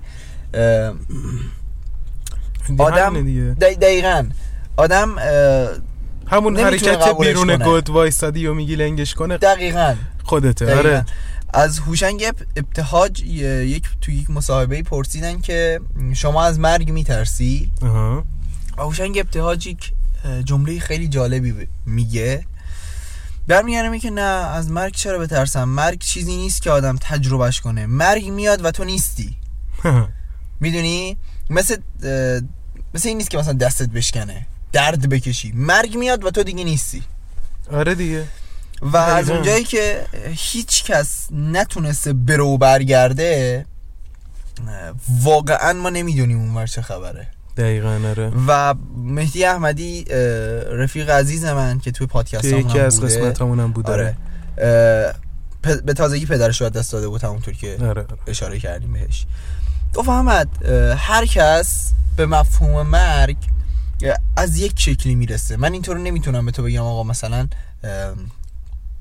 [2.78, 3.54] آدم دیگه.
[3.60, 4.24] دق- دقیقا.
[4.76, 5.16] آدم
[6.26, 7.56] همون حرکت بیرون.
[7.56, 9.94] گود وایستادی و میگی لنگش کنه دقیقا.
[10.24, 10.78] خودته دقیقاً.
[10.78, 11.04] آره.
[11.54, 15.80] از هوشنگ اب- ابتهاج یک تو یک مصاحبه پرسیدن که
[16.14, 18.24] شما از مرگ میترسی؟ آها
[18.78, 19.92] و هوشنگ ابتهاج یک
[20.44, 22.44] جمله خیلی جالبی ب- میگه.
[23.48, 27.86] برمیگرده میگه نه از مرگ چرا بترسم؟ مرگ چیزی نیست که آدم تجربهش کنه.
[27.86, 29.36] مرگ میاد و تو نیستی.
[30.60, 31.16] می‌دونی؟
[31.52, 31.76] مثل
[32.94, 34.46] مثل این نیست که مثلا دستت بشکنه.
[34.72, 35.52] درد بکشی.
[35.54, 37.02] مرگ میاد و تو دیگه نیستی.
[37.72, 38.24] آره دیگه.
[38.82, 39.30] و از.
[39.30, 43.66] اونجایی که هیچ کس نتونسته برو برگرده
[45.22, 47.26] واقعا ما نمی‌دونیم اونور چه خبره.
[47.56, 48.32] دقیقا آره.
[48.46, 50.04] و مهدی احمدی
[50.70, 53.18] رفیق عزیز من که توی پادکست توی یکی از بوده.
[53.18, 54.16] قسمت همونم بود آره.
[55.66, 58.06] پ- به تازگی پدرش رو دست داده بود همونطور که آره آره.
[58.26, 59.26] اشاره کردیم بهش.
[59.94, 63.36] گفت احمد هر کس به مفهوم مرگ
[64.36, 65.56] از یک شکلی می‌رسه.
[65.56, 67.48] من اینطور نمی‌تونم به تو بگم آقا مثلا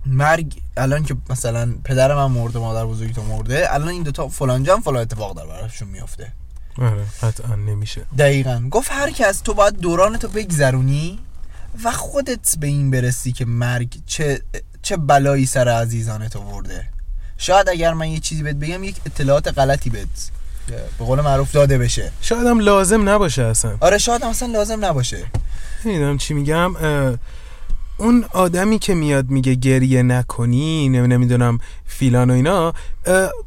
[0.06, 4.64] مرگ الان که مثلا پدر من مرده مادر بزرگی تو مرده الان این دوتا فلان
[4.64, 6.32] جا هم فلان اتفاق داره براشون میفته
[6.78, 8.02] آره قطعا نمیشه.
[8.18, 8.68] دقیقا.
[8.72, 11.20] گفت هر کس تو باید دورانتو بگذرونی
[11.84, 14.42] و خودت به این برسی که مرگ چه
[14.82, 16.90] چه بلایی سر عزیزانت آورده.
[17.38, 20.32] شاید اگر من یه چیزی بهت بگم یک اطلاعات غلطی بهت
[21.00, 22.12] به قول معروف داده بشه.
[22.22, 23.78] شاید هم لازم نباشه اصلا.
[23.80, 25.26] آره شاید هم اصلا لازم نباشه.
[25.86, 26.76] نمی‌دونم چی میگم
[27.98, 32.74] اون آدمی که میاد میگه گریه نکنی نمی- نمی‌دونم فیلان و اینا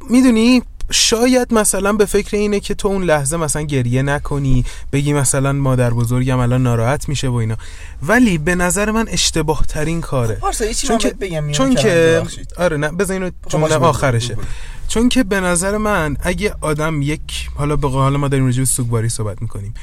[0.09, 0.61] می‌دونی
[0.91, 5.89] شاید مثلا به فکر اینه که تو اون لحظه مثلا گریه نکنی بگی مثلا مادر
[5.89, 7.57] بزرگم الان ناراحت میشه و اینا.
[8.03, 12.23] ولی به نظر من اشتباه ترین کاره چیزی چون که بگم چون که.
[12.57, 14.37] آره نه اینو خب، آخرشه.
[14.87, 18.65] چون که به نظر من اگه آدم یک حالا به حالا ما داریم راجع به
[18.65, 19.73] سوگواری صحبت می‌کنیم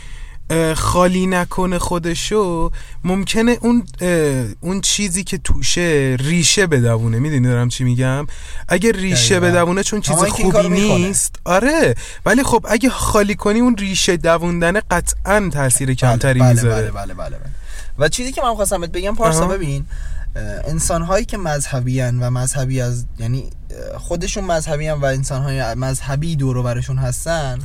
[0.75, 2.71] خالی نکنه خودشو
[3.05, 3.85] ممکنه اون
[4.61, 8.27] اون چیزی که توشه ریشه بدوونه می‌دونی دارم چی میگم
[8.69, 9.41] اگه ریشه.
[9.41, 10.69] بدوونه چون چیز خوبی.
[10.69, 11.95] نیست آره
[12.27, 17.15] ولی خب اگه خالی کنی اون ریشه دووندن قطعا تاثیر کمتری بله می‌ذاره بله بله
[17.15, 17.51] بله بله.
[17.99, 19.47] و چیزی که من خواستم بهت بگم پارسا.
[19.47, 19.85] ببین
[20.37, 23.51] انسان هایی که مذهبی و مذهبی از یعنی
[23.99, 27.59] خودشون مذهبی و انسان های مذهبی دور برشون هستن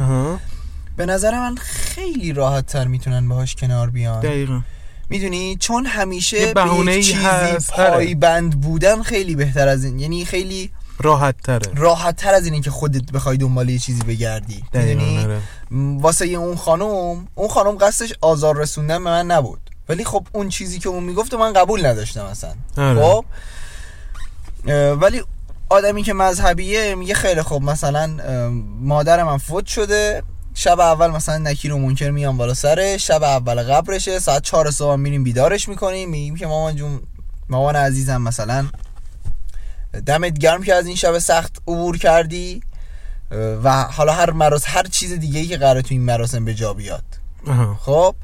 [0.97, 4.19] به نظر من خیلی راحت تر می‌تونن باهاش کنار بیان.
[4.19, 4.61] دقیقا.
[5.09, 7.59] می‌دونی؟ چون همیشه به یک چیزی آره.
[7.89, 9.99] پایبند بودن خیلی بهتر از این.
[9.99, 14.63] یعنی خیلی راحت تره راحت تر از اینه که خودت بخوای دنبال یه چیزی بگردی.
[14.73, 15.39] می‌دونی؟ آره.
[16.01, 19.69] واسه اون خانم اون خانم قصدش آزار رسوندن به من نبود.
[19.89, 23.01] ولی خب اون چیزی که اون می‌گفت من قبول نداشتم اصلا آره.
[23.01, 23.25] خب
[25.01, 25.23] ولی
[25.69, 28.07] آدمی که مذهبیه میگه خیلی خب مثلا
[28.79, 30.23] مادر من فوت شده
[30.53, 34.95] شب اول مثلا نکیر و منکر میان بالا سره شب اول قبرشه ساعت چهار صبح
[34.95, 36.99] میریم بیدارش می‌کنیم میگیم که مامان جون
[37.49, 38.67] مامان عزیزم مثلا
[40.05, 42.61] دمت گرم که از این شب سخت عبور کردی
[43.63, 46.73] و حالا هر مراس هر چیز دیگه ای که قراره تو این مراسم به جا
[46.73, 47.03] بیاد.
[47.79, 48.15] خب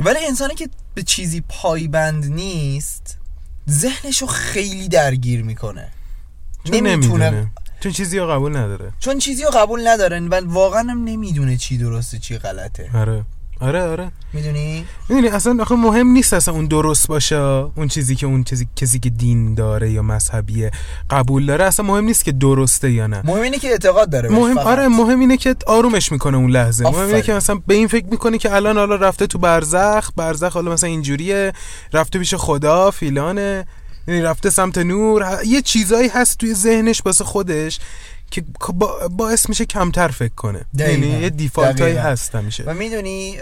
[0.00, 3.18] ولی انسانی که به چیزی پایبند نیست
[3.70, 5.88] ذهنشو خیلی درگیر می‌کنه.
[6.64, 7.50] چون نمی‌تونه نمی‌دونه.
[7.80, 8.92] چون چیزی رو قبول نداره.
[9.00, 12.90] چون چیزی رو قبول ندارن و واقعا هم نمی‌دونه چی درسته چی غلطه.
[12.94, 13.24] آره.
[13.60, 18.26] آره آره می‌دونی می‌دونی اصلا آخه مهم نیست اصلا اون درست باشه اون چیزی که
[18.26, 20.70] اون چیزی کسی که دین داره یا مذهبیه
[21.10, 24.54] قبول داره اصلا مهم نیست که درسته یا نه مهم اینه که اعتقاد داره مهم
[24.54, 24.66] فقط.
[24.66, 27.22] آره مهم اینه که آرومش می‌کنه اون لحظه مهم اینه.
[27.22, 30.90] که مثلا به این فکر می‌کنه که الان حالا رفته تو برزخ برزخ حالا مثلا
[30.90, 31.52] اینجوریه
[31.92, 33.66] رفته پیش خدا فیلانه
[34.08, 37.78] یعنی رفته سمت نور یه چیزایی هست توی ذهنش واسه خودش
[38.30, 40.64] که با- باعث میشه کمتر فکر کنه.
[40.74, 41.96] یعنی یه دیفالت هایی.
[41.96, 42.64] هست همیشه.
[42.64, 43.38] و می‌دونی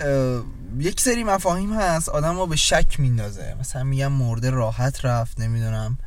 [0.79, 3.57] یک سری مفاهیم هست آدم رو به شک میندازه.
[3.61, 5.99] مثلا میگم مرده راحت رفت نمی‌دونم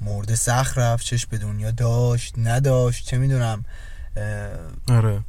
[0.00, 3.64] مرده سخت رفت چش به دنیا داشت نداشت چه می‌دونم
[4.88, 5.20] آره.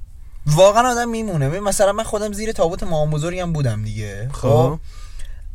[0.45, 1.59] واقعا آدم میمونه.
[1.59, 4.29] مثلا من خودم زیر تابوت مام بزرگم بودم دیگه.
[4.33, 4.39] خب.
[4.39, 4.79] خب؟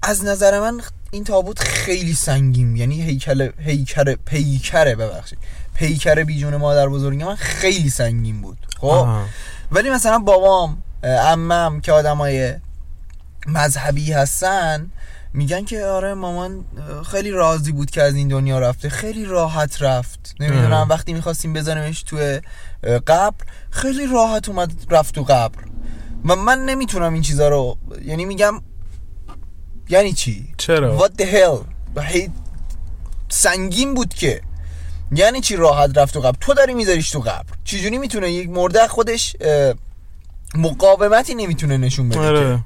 [0.03, 5.39] از نظر من این تابوت خیلی سنگین یعنی هیکل هیکر پیکره ببخشید.
[5.75, 8.59] پیکر بیجون مادر بزرگ من خیلی سنگین بود.
[8.81, 9.09] خب.
[9.73, 12.55] ولی مثلا بابام عمم که آدمای
[13.47, 14.91] مذهبی هستن
[15.35, 16.65] میگن که آره مامان
[17.11, 20.35] خیلی راضی بود که از این دنیا رفته خیلی راحت رفت.
[20.41, 20.87] نمی‌دونم.
[20.91, 22.41] وقتی می‌خواستیم بزنیمش توی
[22.85, 23.37] اه، قبر
[23.71, 25.59] خیلی راحت اومد رفت تو قبر.
[26.25, 28.63] و من نمی‌تونم این چیزا رو یعنی میگم
[29.89, 31.67] یعنی چی؟ چرا؟ What the hell
[33.29, 34.41] سنگین بود که
[35.15, 38.89] یعنی چی راحت رفت تو قبر تو داری میذاریش تو قبر چجوری می‌تونه یک مرده
[38.89, 39.37] خودش
[40.55, 42.59] مقاومتی نمی‌تونه نشون بده آره.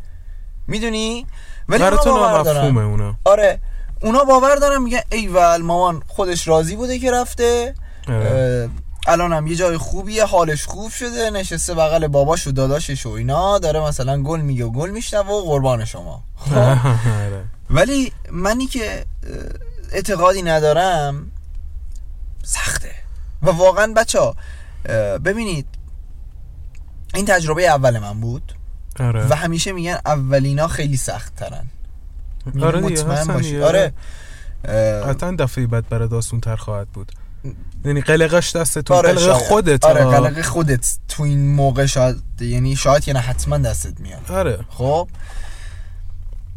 [0.66, 1.26] می‌دونی؟
[1.68, 2.76] ولی اونا باور دارن.
[2.78, 3.14] اونا.
[3.24, 3.60] آره.
[4.02, 7.74] اونا باور دارن میگن ایول مامان خودش راضی بوده که رفته.
[8.08, 8.68] آره.
[9.08, 13.58] الان هم یه جای خوبیه حالش خوب شده نشسته بغل باباش و داداشش و اینا
[13.58, 16.22] داره مثلا گل میگه و گل میشنوه و قربان شما.
[16.36, 16.56] خب؟
[17.22, 17.44] آره.
[17.70, 19.04] ولی منی که
[19.92, 21.30] اعتقادی ندارم
[22.46, 22.90] سخته.
[23.42, 24.36] و واقعا بچه ها
[25.18, 25.66] ببینید
[27.14, 28.52] این تجربه اول من بود.
[29.00, 29.26] آره.
[29.26, 31.66] و همیشه میگن اولینا خیلی سخت ترن
[32.62, 33.62] آره دیگه مطمئن باشید.
[33.62, 33.92] آره.
[35.06, 37.12] قطعا دفعه بعد برای داستون تر خواهد بود.
[37.84, 39.32] یعنی قلقش دستتون آره قلق.
[39.32, 40.04] خودت آره.
[40.04, 44.30] قلق خودت تو این موقع شاید یعنی شاید که نه حتما دستت میاد.
[44.32, 44.58] آره.
[44.68, 45.08] خب.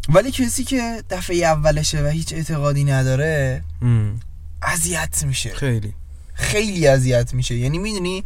[0.10, 4.20] ولی کسی که دفعه اولشه و هیچ اعتقادی نداره ام.
[4.62, 5.50] اذیت میشه.
[5.50, 5.94] خیلی.
[6.34, 7.56] خیلی اذیت میشه.
[7.56, 8.24] یعنی می‌دونی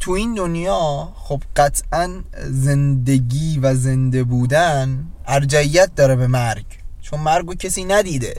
[0.00, 6.64] تو این دنیا خب قطعا زندگی و زنده بودن ارجعیت داره به مرگ.
[7.02, 8.34] چون مرگو کسی ندیده.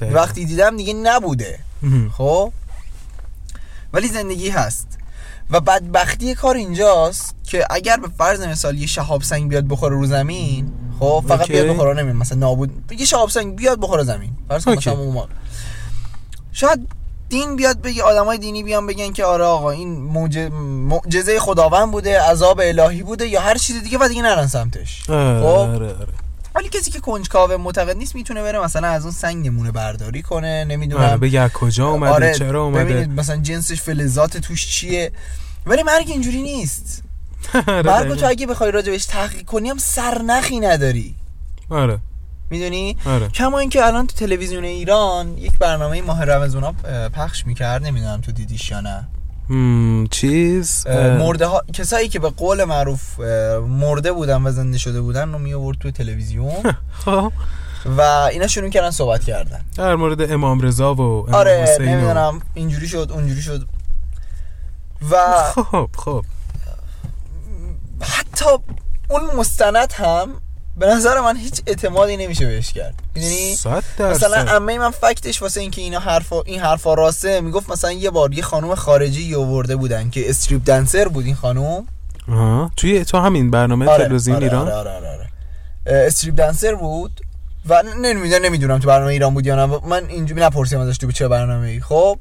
[0.00, 0.20] دقیقاً.
[0.20, 1.58] وقتی دیدم دیگه نبوده.
[2.12, 2.52] خب؟
[3.92, 4.98] ولی زندگی هست.
[5.50, 10.06] و بدبختی کار اینجاست که اگر به فرض مثال یه شهاب سنگ بیاد بخوره رو
[10.06, 11.52] زمین خب فقط اوکی.
[11.52, 12.92] بیاد بخوره نمیم مثلا نابود.
[12.98, 14.30] یه شهاب سنگ بیاد بخوره زمین.
[14.48, 14.72] فرض کن.
[14.76, 15.28] مثلا اون.
[16.52, 16.88] شاید
[17.28, 20.52] دین بیاد بگه آدمای دینی بیان بگن که آره آقا این موج-
[20.88, 25.10] معجزه خداوند بوده عذاب الهی بوده یا هر چیز دیگه و دیگه نرن سمتش.
[25.10, 26.06] آره خب؟ آره آره.
[26.54, 30.64] ولی کسی که کنجکاو معتقد نیست می‌تونه بره مثلا از اون سنگ نمونه برداری کنه
[30.64, 31.04] نمی‌دونم.
[31.04, 35.12] آره بگه از کجا اومده آره چرا اومده؟ ببینید مثلا جنسش فلزات توش چیه.
[35.66, 37.02] ولی مرگ اینجوری نیست.
[37.66, 38.14] دقیقاً.
[38.14, 41.14] تو اگه بخوای راجبش تحقیق کنی هم سرنخی نداری.
[41.70, 41.98] آره.
[42.50, 43.28] می‌دونی؟ آره.
[43.28, 46.72] کما اینکه الان تو تلویزیون ایران یک برنامه ماه رمضان
[47.14, 49.08] پخش می‌کرد نمی‌دونم تو دیدیش یا نه.
[49.48, 50.86] مم، چیز؟
[51.18, 53.20] مرده ها کسایی که به قول معروف
[53.68, 56.74] مرده بودن و زنده شده بودن رو می آورد توی تلویزیون.
[57.04, 57.32] خب.
[57.98, 59.60] و اینا شروع کردن صحبت کردن.
[59.76, 63.68] در مورد امام رضا و امام آره نمی‌دونم اینجوری شد اونجوری شد.
[65.10, 65.16] و
[65.54, 66.24] خب خب.
[68.00, 68.44] حتی
[69.08, 70.28] اون مستند هم
[70.76, 72.94] به نظر من هیچ اعتمادی نمیشه بهش کرد.
[73.14, 73.56] می‌دونی؟
[74.00, 78.34] مثلا عمه من فکتش واسه اینکه اینا حرفا این حرفا راسته می‌گفت مثلا یه بار
[78.34, 81.86] یه خانم خارجی آورده بودن که استریپ دنسر بود این خانم.
[82.28, 82.70] آها.
[82.76, 85.28] توی تو همین برنامه تلویزیون آره، ایران؟ آره آره آره, آره.
[86.06, 87.20] استریپ دنسر بود
[87.66, 89.80] و نمی‌دونم نمی‌دونم تو برنامه ایران بود یا نه.
[89.86, 92.18] من اینجوری نپرسیدم ازش تو چه برنامه ای خب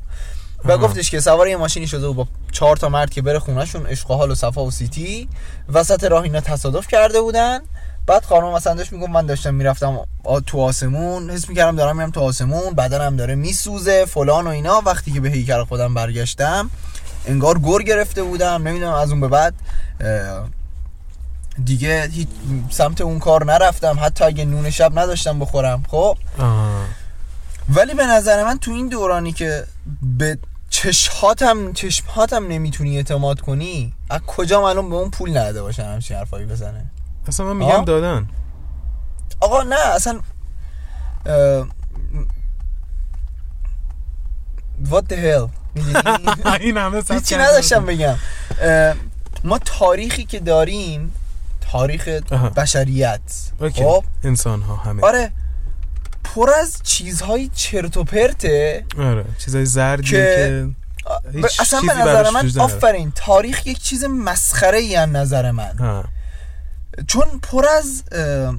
[0.67, 0.77] و.
[0.77, 4.11] گفتش که سوار یه ماشینی شده بود با چهار تا مرد که بره خونهشون عشق
[4.11, 5.29] و حال و صفا و سیتی
[5.73, 7.59] وسط راه اینا تصادف کرده بودن
[8.07, 9.99] بعد خانم مثلا داشت می‌گفت من داشتم می‌رفتم
[10.45, 15.11] تو آسمون حس می‌کردم دارم میرم تو آسمون بدنم داره میسوزه فلان و اینا وقتی
[15.11, 16.69] که به هیکل خودم برگشتم
[17.25, 19.53] انگار گر گرفته بودم نمی‌دونم از اون به بعد
[21.65, 22.27] دیگه هیچ
[22.69, 26.17] سمت اون کار نرفتم حتی اگه نون شب نداشتم بخورم خب.
[27.69, 29.63] ولی به نظر من تو این دورانی که
[30.01, 30.37] به
[30.81, 36.45] چشهاتم چشمهاتم نمی‌تونی اعتماد کنی؟ از کجا معلوم به اون پول نداده باشن همچین حرفایی
[36.45, 36.85] بزنه؟
[37.27, 38.29] اصلا من میگم آه؟ دادن.
[39.39, 40.19] آقا نه اصلا
[41.25, 41.67] اه،
[44.89, 45.49] What the hell؟
[46.61, 47.35] این همه هیچی.
[47.35, 48.15] نداشتم بگم.
[49.43, 51.13] ما تاریخی که داریم
[51.71, 52.07] تاریخ.
[52.55, 53.21] بشریت.
[53.75, 55.03] خب؟ انسان ها همه.
[55.03, 55.31] آره.
[56.23, 60.69] پر از چیزهای چرت و پرته آره چیزای زردی که-
[61.33, 62.51] که اصلا به نظر من.
[62.59, 66.03] آفرین تاریخ یک چیز مسخره ای از نظر من ها.
[67.07, 68.55] چون پر از اه،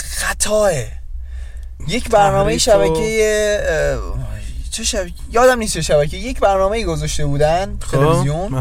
[0.00, 0.70] خطاه
[1.88, 4.00] یک برنامه شبکه
[4.70, 8.52] چه شبکه یادم نیست چه شبکه یک برنامه گذاشته بودن خب تلویزیون.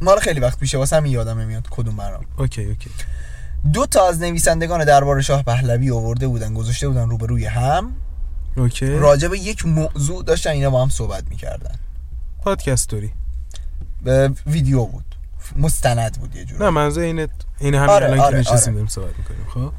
[0.00, 2.90] مال خیلی وقت پیشه واسه همین یادم نمیاد کدوم برنامه اوکی اوکی
[3.72, 7.92] دو تا از نویسندگان دربار شاه پهلوی آورده بودن گذاشته بودن روبروی هم.
[8.56, 8.86] اوکی.
[8.86, 11.74] راجع به یک موضوع داشتن اینا با هم صحبت می‌کردن.
[12.42, 13.12] پادکستوری
[14.02, 15.04] به ویدیو بود.
[15.56, 17.28] مستند بود یه جور نه منظور اینه
[17.60, 18.88] این همین آره، الان آره، که نشستیم آره.
[18.88, 19.72] صحبت می‌کنیم خب؟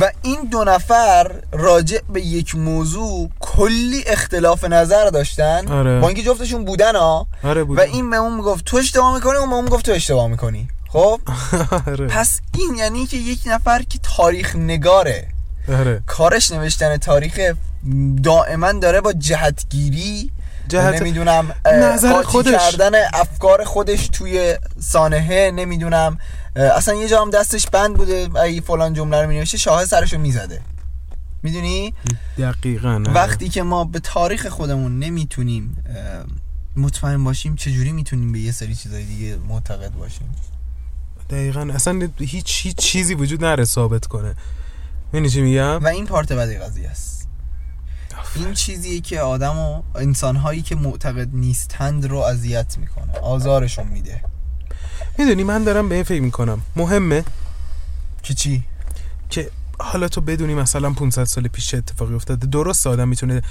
[0.00, 5.68] و این دو نفر راجع به یک موضوع کلی اختلاف نظر داشتن.
[5.68, 6.00] آره.
[6.00, 7.26] با اینکه جفتشون بودن ها.
[7.42, 9.92] آره بود و این به اون می‌گفت تو اشتباه می‌کنی اون به اون می‌گفت تو
[9.92, 10.68] اشتباه می‌کنی.
[10.94, 11.20] خب؟
[11.86, 12.06] آره.
[12.06, 15.28] پس این یعنی که یک نفر که تاریخ نگاره.
[15.68, 16.02] آره.
[16.06, 17.40] کارش نوشتن تاریخ
[18.22, 20.30] دائما داره با جهتگیری
[20.68, 22.52] جهت- نمی‌دونم نظر خودش.
[22.52, 26.18] کردن افکار خودش توی سانحه نمی‌دونم
[26.56, 30.60] اصلا یه جا هم دستش بند بوده اگه فلان جمله رو مینوشته شاه سرشو می‌زده.
[31.42, 31.94] می‌دونی؟
[32.38, 33.12] دقیقا آره.
[33.12, 35.84] وقتی که ما به تاریخ خودمون نمی‌تونیم
[36.76, 40.34] مطمئن باشیم چجوری می‌تونیم به یه سری چیزای دیگه معتقد باشیم؟
[41.30, 41.68] دقیقا.
[41.74, 44.34] اصلا هیچ هیچ چیزی وجود نره ثابت کنه.
[45.12, 47.28] می‌دونی چی میگم؟ و این پارت بعدی قضیه است.
[48.34, 53.18] این چیزیه که آدم و انسانهایی که معتقد نیستند رو اذیت می‌کنه.
[53.18, 54.24] آزارشون میده.
[55.18, 56.62] می‌دونی من دارم به این فکر می‌کنم.
[56.76, 57.24] مهمه؟
[58.22, 58.64] که چی؟
[59.30, 62.46] که حالا تو بدونی مثلا 500 سال پیش چه اتفاقی افتاده.
[62.46, 63.42] درست آدم می‌تونه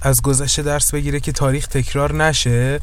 [0.00, 2.80] از گذشته درس بگیره که تاریخ تکرار نشه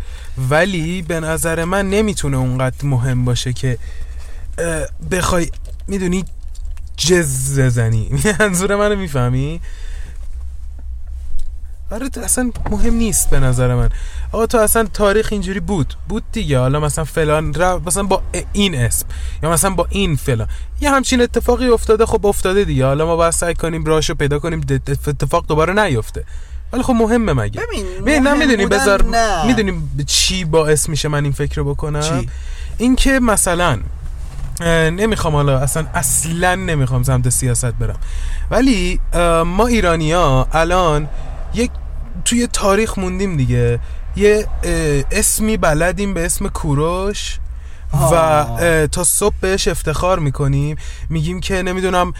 [0.50, 3.78] ولی به نظر من نمی‌تونه اونقدر مهم باشه که
[5.12, 5.50] بخوای
[5.88, 6.26] می‌دونی
[6.98, 9.62] جز بزنی منظور منو می‌فهمی؟
[11.91, 13.89] آره تو اصلا مهم نیست به نظر من.
[14.32, 15.93] آقا تو اصلا تاریخ اینجوری بود.
[16.10, 16.60] بود دیگه.
[16.60, 18.22] حالا مثلا فلان ر- مثلا با
[18.54, 19.06] این اسم.
[19.43, 20.48] یا مثلا با این فلان.
[20.82, 22.86] یه همچین اتفاقی افتاده خب افتاده دیگه.
[22.86, 26.26] حالا ما باید سعی کنیم راهشو پیدا کنیم اتفاق دوباره نیفته.
[26.73, 27.62] ولی خب مهمه مگه.
[28.01, 29.03] ببین نه می‌دونی بذار.
[29.45, 32.25] می‌دونی چی باعث میشه من این فکر رو بکنم؟
[32.77, 33.80] اینکه مثلا
[34.89, 37.97] نمی‌خوام حالا اصلا اصلا نمی‌خوام سمت سیاست برم.
[38.51, 38.99] ولی
[39.45, 41.10] ما ایرانیا الان
[41.53, 41.71] یک
[42.25, 43.80] توی تاریخ موندیم دیگه.
[44.15, 44.47] یه
[45.12, 47.39] اسمی بلدیم به اسم کوروش.
[47.93, 50.78] و تا صبح بهش افتخار می‌کنیم.
[51.10, 52.13] میگیم که نمی‌دونم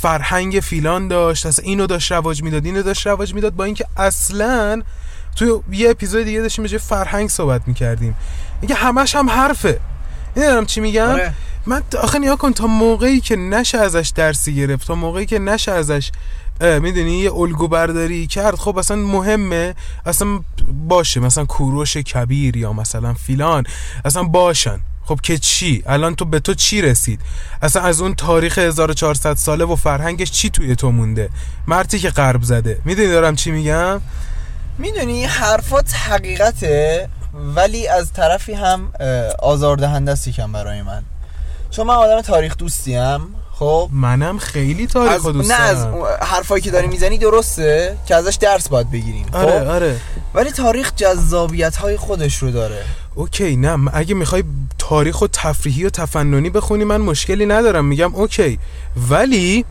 [0.00, 4.82] فرهنگ فیلان داشت اصلا اینو داشت رواج می‌داد اینو داشت رواج می‌داد با اینکه اصلا
[5.36, 8.14] توی یه اپیزود دیگه داشتیم راجع فرهنگ صحبت می‌کردیم.
[8.62, 9.80] میگه همش هم حرفه.
[10.36, 11.34] نمی‌دونم چی میگم؟ آره.
[11.66, 15.72] من آخه نیا کن تا موقعی که نشه ازش درسی گرفت تا موقعی که نشه
[15.72, 16.10] ازش
[16.60, 19.74] می‌دونی یه الگو برداری کرد خب اصلا مهمه.
[20.06, 20.40] اصلا
[20.88, 23.64] باشه مثلا کوروش کبیر یا مثلا فیلان
[24.04, 24.80] اصلا باشن.
[25.10, 27.20] خب که چی؟ الان تو به تو چی رسید؟
[27.62, 31.30] اصلا از اون تاریخ 1400 ساله و فرهنگش چی توی تو مونده؟
[31.66, 32.80] مرتی که غرب زده.
[32.84, 34.00] می‌دونی دارم چی میگم؟
[34.78, 38.92] می‌دونی حرفات حقیقته ولی از طرفی هم
[39.38, 41.02] آزاردهنده است یکم برای من.
[41.70, 43.20] چون من آدم تاریخ دوستیم
[43.60, 45.86] خب؟ منم خیلی تاریخ از دوست نه از
[46.20, 49.96] حرفایی که داری می‌زنی درسته که ازش درس باید بگیریم خب؟ آره آره.
[50.34, 52.84] ولی تاریخ جذابیت های خودش رو داره.
[53.14, 54.44] اوکی نه اگه می‌خوای
[54.78, 58.58] تاریخ و تفریحی و تفننی بخونی من مشکلی ندارم میگم اوکی.
[59.10, 59.64] ولی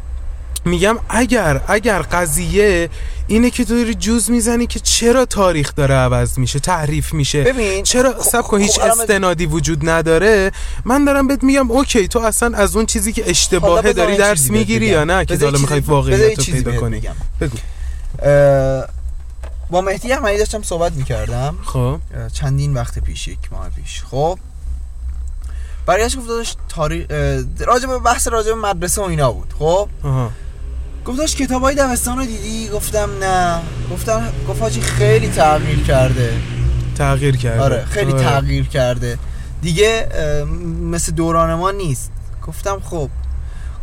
[0.66, 2.90] میگم اگر اگر قضیه
[3.28, 7.84] اینه که تو داری جوز می‌زنی که چرا تاریخ داره عوض میشه تعریف میشه؟ ببین
[7.84, 10.52] چرا خب- سب کن خب هیچ استنادی وجود نداره؟
[10.86, 14.86] من دارم بهت میگم اوکی تو اصلا از اون چیزی که اشتباهه داری درس می‌گیری.
[14.86, 17.02] یا نه؟ که حالا می‌خوای واقعیت رو پیدا کنی.
[17.42, 17.58] بگو.
[19.70, 21.58] با مهدی احمدی داشتم صحبت می‌کردم.
[21.66, 22.00] خب.
[22.34, 24.04] چندین وقت پیش یک ماه پیش.
[24.12, 24.40] خب.
[25.86, 29.54] برگشت گفت داشت تاریخ به بحث راجع به مدرسه و اینا بود.
[29.60, 29.90] خب.
[31.10, 33.60] آها گفت داشت کتاب های دبستان رو دیدی؟ گفتم نه.
[33.92, 36.34] گفتم گفت حاجی خیلی تغییر کرده.
[36.98, 37.62] تغییر کرده.
[37.62, 39.18] آره خیلی تغییر کرده.
[39.62, 40.08] دیگه
[40.82, 42.12] مثل دوران ما نیست.
[42.48, 43.10] گفتم خب.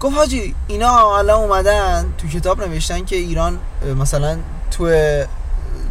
[0.00, 3.58] گفت حاجی اینا الان اومدن تو کتاب نوشتن که ایران
[4.00, 4.38] مثلا
[4.70, 4.90] تو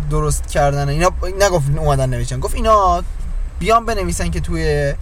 [0.09, 0.89] درست کردن.
[0.89, 2.39] اینا نگفت اومدن نوشتن.
[2.39, 3.03] گفت اینا
[3.59, 4.93] بیان بنویسن که توی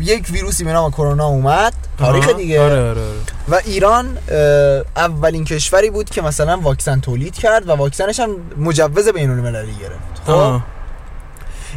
[0.00, 2.28] یک ویروسی به نام کرونا اومد تاریخ.
[2.28, 3.02] دیگه آره آره, آره.
[3.48, 4.18] و ایران
[4.96, 10.26] اولین کشوری بود که مثلا واکسن تولید کرد و واکسنش هم مجوز بین المللی گرفت
[10.26, 10.60] خب.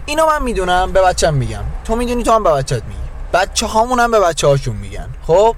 [0.06, 3.02] اینو من می‌دونم به بچم میگم تو می‌دونی تو هم به بچت میگی
[3.34, 5.56] بچه هامون هم به بچه هاشون میگن خب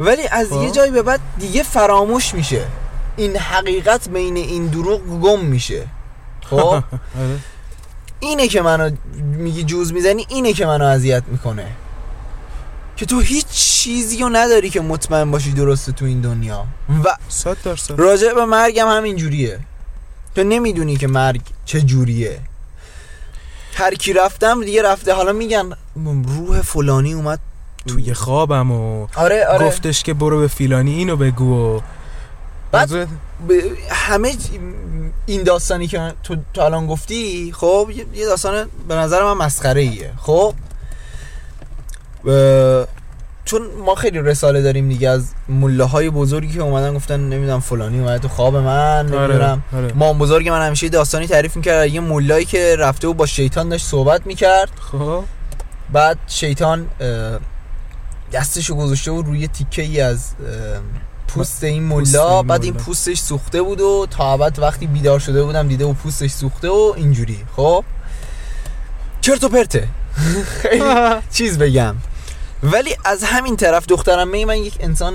[0.00, 0.62] ولی از خب.
[0.62, 2.64] یه جایی به بعد دیگه فراموش میشه
[3.16, 5.86] این حقیقت بین این دروغ گم میشه
[6.50, 6.82] خب آره.
[8.20, 8.90] اینه که منو
[9.22, 11.66] میگی جوز می‌زنی اینه که منو اذیت می‌کنه.
[12.96, 16.66] که تو هیچ چیزی رو نداری که مطمئن باشی درسته تو این دنیا.
[17.04, 18.00] و صد درصد.
[18.00, 19.58] راجع به مرگم همین جوریه
[20.34, 22.38] تو نمی‌دونی که مرگ چه جوریه.
[23.74, 25.14] هر کی رفتم دیگه رفته.
[25.14, 25.72] حالا میگن
[26.36, 27.40] روح فلانی اومد
[27.86, 29.66] توی خوابم و آره آره.
[29.66, 31.80] گفتش که برو به فیلانی اینو بگو و
[32.72, 32.88] بعد
[33.48, 34.32] به همه
[35.26, 40.12] این داستانی که تو, تو الان گفتی خب یه- داستان به نظر من مسخره ایه
[40.16, 40.54] خب
[43.44, 48.00] چون ما خیلی رساله داریم دیگه از مله های بزرگی که اومدن گفتن نمی‌دونم فلانی
[48.00, 49.84] اومد تو خواب من نمی‌دونم آره.
[49.84, 51.88] آره مام بزرگ من همیشه داستانی تعریف می‌کرد.
[51.88, 54.70] یه مولایی که رفته و با شیطان داشت صحبت می‌کرد.
[54.92, 55.24] خب.
[55.92, 56.86] بعد شیطان
[58.32, 60.30] دستشو گذاشته و روی تیکه ای از
[61.28, 62.74] پوست این این بعد این.
[62.74, 66.92] پوستش سوخته بود و تا ابد وقتی بیدار شده بودم دیده و پوستش سوخته و
[66.96, 67.38] اینجوری.
[67.56, 67.84] خب؟
[69.20, 69.88] چرت و پرته.
[70.62, 70.84] خیلی
[71.36, 71.96] چیز بگم.
[72.62, 75.14] ولی از همین طرف دخترم می من یک انسان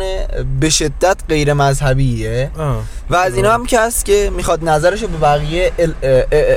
[0.60, 2.52] به شدت غیر مذهبیه.
[3.10, 5.94] و از اینا هم که هست که می‌خواد نظرشو به بقیه ال...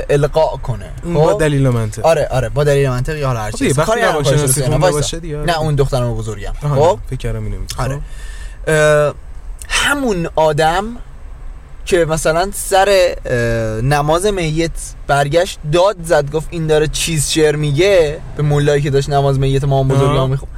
[0.09, 0.91] القاء کنه.
[1.13, 2.05] با خب؟ دلیل و منطق.
[2.05, 3.79] آره آره با دلیل منطقی حالا هر خب چیز.
[3.79, 4.01] کاری
[5.23, 5.59] یا نه.
[5.59, 6.53] اون دخترم بزرگم.
[6.61, 7.99] خب؟ فکر کردم اینو آره.
[8.67, 9.13] اه،
[9.69, 10.97] همون آدم
[11.85, 13.15] که مثلا سر
[13.83, 14.71] نماز میت
[15.07, 19.63] برگشت داد زد گفت این داره چیز شعر میگه به مولایی که داشت نماز میت
[19.63, 19.83] ما آها.
[19.83, 20.49] بزرگان میخون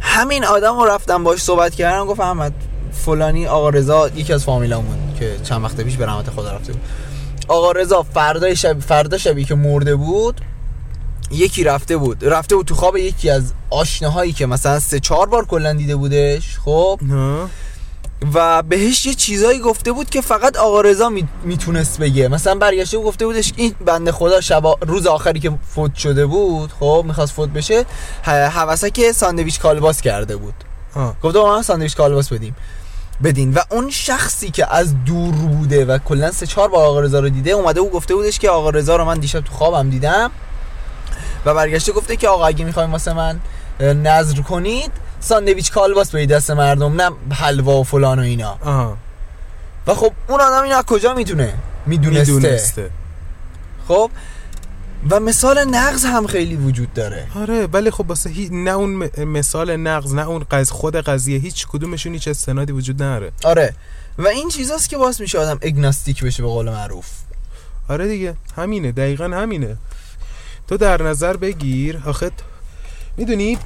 [0.00, 2.52] همین آدم رو رفتم باش صحبت کردم گفت احمد
[2.92, 6.82] فلانی آقا رضا یکی از فامیلامون که چند وقت پیش به رحمت خدا رفته بود
[7.48, 10.40] آقا رضا فردای شب فردا شبی که مرده بود
[11.30, 15.44] یکی رفته بود رفته بود تو خواب یکی از آشناهایی که مثلا سه چهار بار
[15.44, 17.00] کلا دیده بودش خب.
[18.34, 22.28] و بهش یه چیزایی گفته بود که فقط آقا رضا می- می‌تونست بگه.
[22.28, 27.04] مثلا برگشته گفته بودش این بنده خدا شب روز آخری که فوت شده بود خب
[27.06, 27.84] می‌خواست فوت بشه
[28.24, 30.54] حوسک ساندویچ کالباس کرده بود.
[31.22, 32.56] گفته با من ساندویچ کالباس بدیم.
[33.24, 33.54] بدین.
[33.54, 37.28] و اون شخصی که از دور بوده و کلا سه چهار بار آقا رضا رو
[37.28, 40.30] دیده اومده و گفته بودش که آقا رضا رو من دیشب تو خوابم دیدم.
[41.44, 43.40] و برگشته گفته که آقا اگه می‌خوایم واسه من
[43.80, 44.90] نظر کنید
[45.24, 48.58] ساندویچ کالباس بدید دست مردم نه حلوا و فلان و اینا.
[48.60, 48.96] آها.
[49.86, 51.54] و خب اون آدم اینو از کجا می‌دونه
[51.86, 52.32] می‌دونسته.
[52.32, 52.90] می‌دونسته.
[53.88, 54.10] خب؟
[55.10, 57.26] و مثال نقض هم خیلی وجود داره.
[57.34, 58.48] آره ولی خب واسه هی...
[58.52, 63.02] نه اون م- مثال نقض نه اون قض خود قضیه هیچ کدومشون هیچ استنادی وجود
[63.02, 63.32] نداره.
[63.44, 63.74] آره.
[64.18, 67.06] و این چیزاست که باعث میشه آدم اگناستیک بشه به قول معروف.
[67.88, 68.34] آره دیگه.
[68.56, 68.92] همینه.
[68.92, 69.76] دقیقا همینه.
[70.68, 72.02] تو در نظر بگیر.
[72.06, 72.30] آخه
[73.16, 73.58] می‌دونی؟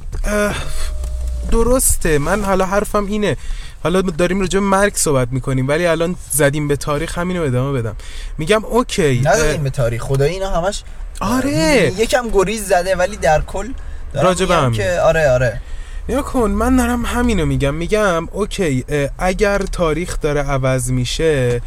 [1.50, 2.18] درسته.
[2.18, 3.36] من حالا حرفم اینه.
[3.82, 7.96] حالا داریم راجع به مرگ صحبت می‌کنیم ولی الان زدیم به تاریخ همینو ادامه بدم.
[8.38, 10.02] میگم اوکی نداریم به تاریخ.
[10.02, 10.82] خدایی اینا همش
[11.20, 11.92] آره.
[11.98, 13.68] یکم گریز زده ولی در کل
[14.14, 14.70] راجع.
[14.70, 15.60] که آره آره.
[16.08, 17.74] یا کن من دارم همینو میگم.
[17.74, 18.84] میگم اوکی
[19.18, 21.62] اگر تاریخ داره عوض میشه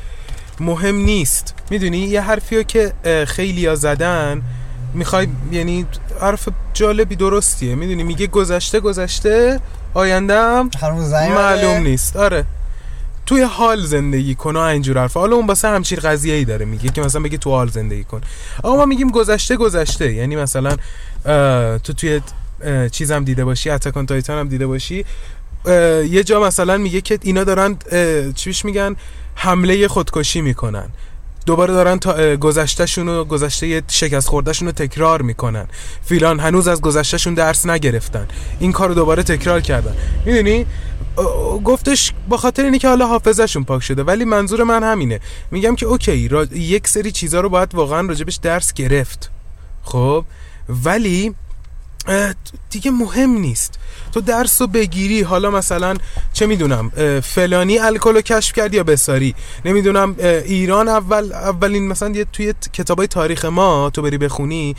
[0.60, 1.54] مهم نیست.
[1.70, 2.94] می‌دونی؟ یه حرفیو که
[3.28, 4.42] خیلی ها زدن
[4.94, 5.86] می‌خوای یعنی
[6.22, 7.76] حرف جالبی درستیه.
[7.76, 9.60] می‌دونی؟ میگه گذشته گذشته
[9.94, 10.70] آیندهم
[11.12, 12.16] معلوم نیست.
[12.16, 12.46] آره.
[13.26, 16.90] توی حال زندگی کن و اینجور حرف حالا اون واسه همچین قضیه ای داره میگه
[16.90, 18.22] که مثلا بگی تو حال زندگی کن.
[18.64, 20.14] اما ما میگیم گذشته گذشته.
[20.14, 20.78] یعنی مثلا
[21.78, 22.22] تو توی
[22.92, 25.06] چیزم دیده باشی اتکان تایتان هم دیده باشی
[26.10, 27.78] یه جا مثلا میگه که اینا دارن
[28.36, 28.96] چیش میگن؟
[29.36, 30.90] حمله خودکشی می‌کنن.
[31.46, 35.68] دوباره دارن تا گذشتهشون و گذشته شکست خوردهشون رو تکرار می‌کنن.
[36.06, 38.28] فیلان هنوز از گذشتهشون درس نگرفتن.
[38.60, 39.96] این کار رو دوباره تکرار کردن.
[40.26, 40.66] می‌دونی؟
[41.64, 45.20] گفتش با خاطر اینه که حالا حافظشون پاک شده ولی منظور من همینه.
[45.52, 49.32] میگم که اوکی یک سری چیزها رو باید واقعا راجبش درس گرفت.
[49.84, 50.26] خب؟
[50.70, 51.36] ولی
[52.70, 53.80] دیگه مهم نیست.
[54.12, 55.98] تو درس رو بگیری حالا مثلا
[56.34, 56.90] چه می‌دونم
[57.20, 59.36] فلانی الکل رو کشف کرد یا بساری.
[59.66, 64.76] نمی‌دونم ایران اول اولین مثلا یه توی کتابای تاریخ ما تو بری بخونی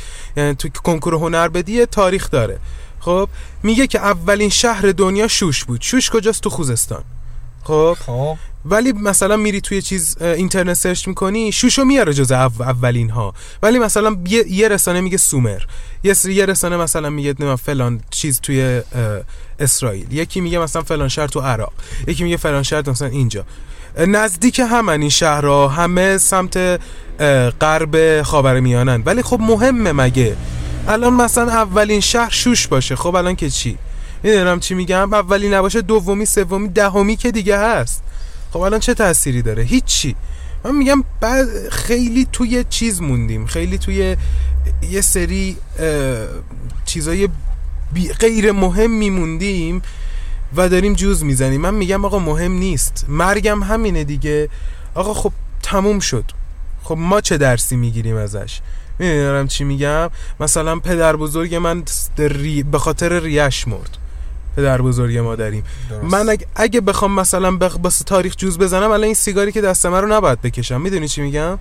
[0.58, 2.58] تو کنکور هنر بدی تاریخ داره.
[3.00, 3.28] خب
[3.62, 5.80] میگه که اولین شهر دنیا شوش بود.
[5.82, 7.04] شوش کجاست تو خوزستان؟
[7.64, 8.36] خب خب.
[8.64, 14.16] ولی مثلا میری توی چیز اینترنت سرچ می‌کنی شوشو میاره جز اولین ها ولی مثلا
[14.48, 15.62] یه رسانه میگه سومر.
[16.04, 18.82] یه یه رسانه مثلا میگه نه فلان چیز توی
[19.58, 20.12] اسرائیل.
[20.12, 21.72] یکی میگه مثلا فلان شهر تو عراق.
[22.06, 23.44] یکی میگه فلان شهر مثلا اینجا.
[23.98, 25.68] نزدیک همن این شهرها.
[25.68, 26.80] همه سمت
[27.60, 29.02] غرب خاورمیانن.
[29.06, 30.36] ولی خب مهمه مگه.
[30.88, 32.96] الان مثلا اولین شهر شوش باشه.
[32.96, 33.78] خب الان که چی؟
[34.22, 38.02] می‌دونم چی میگم؟ اولی نباشه دومی سومی دهمی که دیگه هست.
[38.52, 40.16] خب الان چه تأثیری داره؟ هیچی.
[40.64, 43.46] من میگم بعد خیلی توی چیز موندیم.
[43.46, 44.16] خیلی توی
[44.90, 45.56] یه سری
[46.84, 47.28] چیزای
[48.20, 49.82] غیر مهم میموندیم
[50.56, 51.60] و داریم جوز می‌زنیم.
[51.60, 53.06] من میگم آقا مهم نیست.
[53.08, 54.48] مرگم همینه دیگه.
[54.94, 55.32] آقا خب
[55.62, 56.24] تموم شد.
[56.82, 58.60] خب ما چه درسی می‌گیریم ازش؟
[58.98, 61.82] می‌دونم چی میگم؟ مثلا پدر بزرگ من
[62.70, 63.98] به خاطر ریش مرد.
[64.56, 65.64] پدر بزرگ ما داریم
[66.02, 70.02] من اگه, اگه بخوام مثلا بخ تاریخ جوز بزنم الان این سیگاری که دست من
[70.02, 70.80] رو نباید بکشم.
[70.80, 71.58] می‌دونی چی میگم؟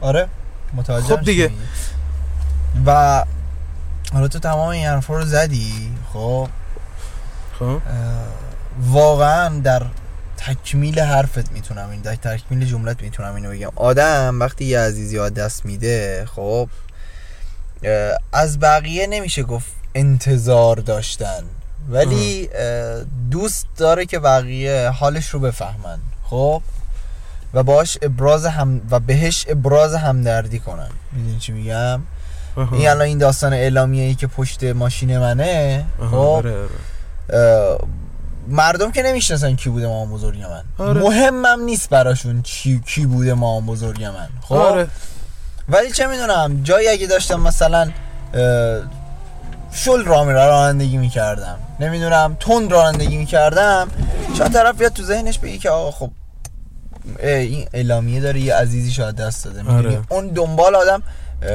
[0.00, 0.28] آره
[0.74, 1.50] متوجه خب دیگه.
[2.86, 3.24] و
[4.12, 6.48] حالا تو تمام این حرفا رو زدی خب؟
[7.58, 7.80] خب.
[8.82, 9.82] واقعا در
[10.36, 13.70] تکمیل حرفت می‌تونم این در تکمیل جملت می‌تونم اینو بگم.
[13.76, 16.68] آدم وقتی یه عزیزی ها دست میده خب
[18.32, 21.42] از بقیه نمیشه گفت انتظار داشتن.
[21.90, 22.48] ولی
[23.30, 25.98] دوست داره که بقیه حالش رو بفهمن.
[26.30, 26.62] خب؟
[27.54, 30.88] و باش ابراز هم و بهش ابراز همدردی کنن.
[31.12, 32.02] می‌دونی چی میگم؟
[32.72, 35.84] این الان این داستان اعلامیه ای که پشت ماشین منه.
[36.10, 36.56] خب؟ آره،
[37.28, 37.78] آره.
[38.48, 40.86] مردم که نمی‌شناسن کی بوده مامان بزرگ من.
[40.86, 41.00] آره.
[41.00, 44.28] مهمم نیست براشون کی, کی بوده مامان بزرگ من.
[44.40, 44.88] خب؟ آره.
[45.68, 47.90] ولی چه می‌دونم جایی اگه داشتم مثلا
[49.72, 51.58] شل را رانندگی می‌کردم.
[51.80, 53.88] نمی‌دونم تند رانندگی می‌کردم.
[54.38, 56.10] شاید طرف بیاد تو ذهنش بگی که آقا خب
[57.22, 59.70] این اعلامیه داره یه عزیزی شاید دست داده.
[59.70, 60.00] آره.
[60.08, 61.02] اون دنبال آدم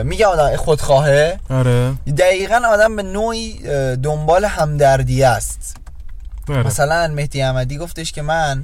[0.03, 1.39] میگه آدم خودخواهه.
[1.49, 1.93] آره.
[2.17, 3.59] دقیقا آدم به نوعی
[3.95, 5.75] دنبال همدردی است.
[6.49, 6.63] آره.
[6.63, 8.63] مثلا مهدی احمدی گفتش که من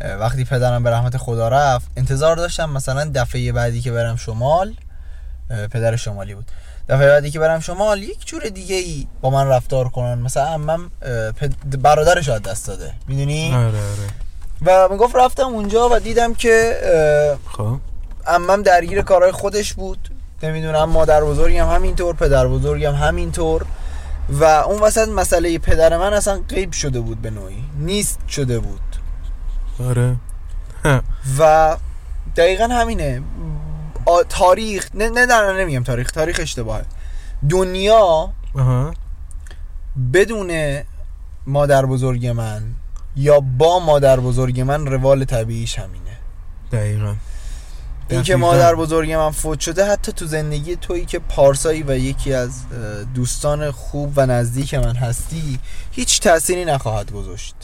[0.00, 4.74] وقتی پدرم به رحمت خدا رفت انتظار داشتم مثلا دفعه بعدی که برم شمال
[5.70, 6.46] پدر شمالی بود.
[6.88, 10.18] دفعه بعدی که برم شمال یک جور دیگه ای با من رفتار کنن.
[10.18, 10.90] مثلا من
[11.82, 12.92] برادرش دست داده.
[13.08, 13.78] می‌دونی؟ آره آره.
[14.66, 16.76] و می‌گفت رفتم اونجا و دیدم که
[17.52, 17.76] خب.
[18.26, 20.08] امم درگیر کارهای خودش بود.
[20.42, 23.64] نمی‌دونم مادر بزرگم همینطور پدر بزرگم همینطور.
[24.28, 27.64] و اون وسط مسئله پدر من اصلا قیب شده بود به نوعی.
[27.78, 28.80] نیست شده بود.
[29.88, 30.16] آره.
[31.38, 31.76] و
[32.36, 33.22] دقیقا همینه.
[34.28, 36.84] تاریخ نه نه نمیگم تاریخ تاریخ اشتباهه.
[37.50, 38.32] دنیا
[40.12, 40.80] بدون
[41.46, 42.62] مادر بزرگ من
[43.16, 46.16] یا با مادر بزرگ من روال طبیعیش همینه.
[46.72, 47.14] دقیقا.
[48.08, 52.34] این که مادر بزرگ من فوت شده حتی تو زندگی تویی که پارسایی و یکی
[52.34, 52.50] از
[53.14, 55.58] دوستان خوب و نزدیک من هستی
[55.90, 57.54] هیچ تأثیری نخواهد گذاشت.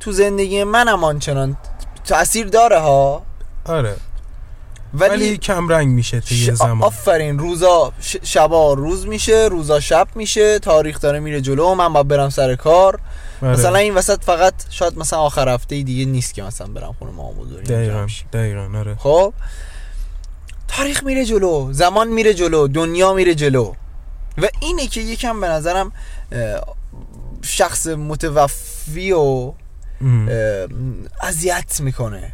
[0.00, 1.56] تو زندگی من هم آنچنان
[2.04, 3.22] تأثیر داره ها؟
[3.64, 3.96] آره.
[4.94, 6.82] ولی, ولی کم رنگ میشه تو یه زمان.
[6.82, 8.16] آفرین روزا ش...
[8.22, 13.00] شبا روز میشه روزا شب میشه تاریخ داره میره جلو من باید برم سر کار.
[13.42, 13.52] آره.
[13.52, 17.74] مثلا این وسط فقط شاید مثلا آخر هفته دیگه نیست که مثلا برم خونه بزرگم
[17.74, 18.94] دقیقاً دقیقاً آره.
[18.94, 19.32] خب؟
[20.68, 23.72] تاریخ میره جلو زمان میره جلو دنیا میره جلو.
[24.38, 25.92] و اینه که یکم به نظرم
[27.42, 29.52] شخص متوفی و
[31.22, 32.32] اذیت می‌کنه.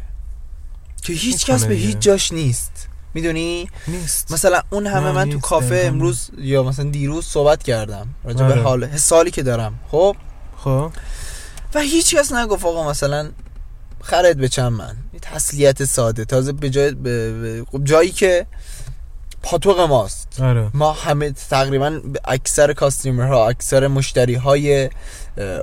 [1.05, 1.73] که هیچ کس به.
[1.73, 2.87] هیچ جاش نیست.
[3.13, 4.31] می‌دونی؟ نیست.
[4.31, 5.83] مثلا اون همه من تو کافه.
[5.85, 8.61] امروز یا مثلا دیروز صحبت کردم راجع به آره.
[8.61, 10.15] حال حسالی که دارم خب؟
[10.57, 10.91] خب.
[11.75, 13.29] و هیچ کس نگفت آقا مثلا
[14.01, 14.95] خرد به چند من.
[15.21, 16.25] تسلیت ساده.
[16.25, 18.47] تازه به جای به- به- خب جایی که
[19.45, 20.41] پاتوق ماست.
[20.41, 20.69] آره.
[20.73, 24.89] ما همه تقریبا اکثر کاستیمر ها اکثر مشتری های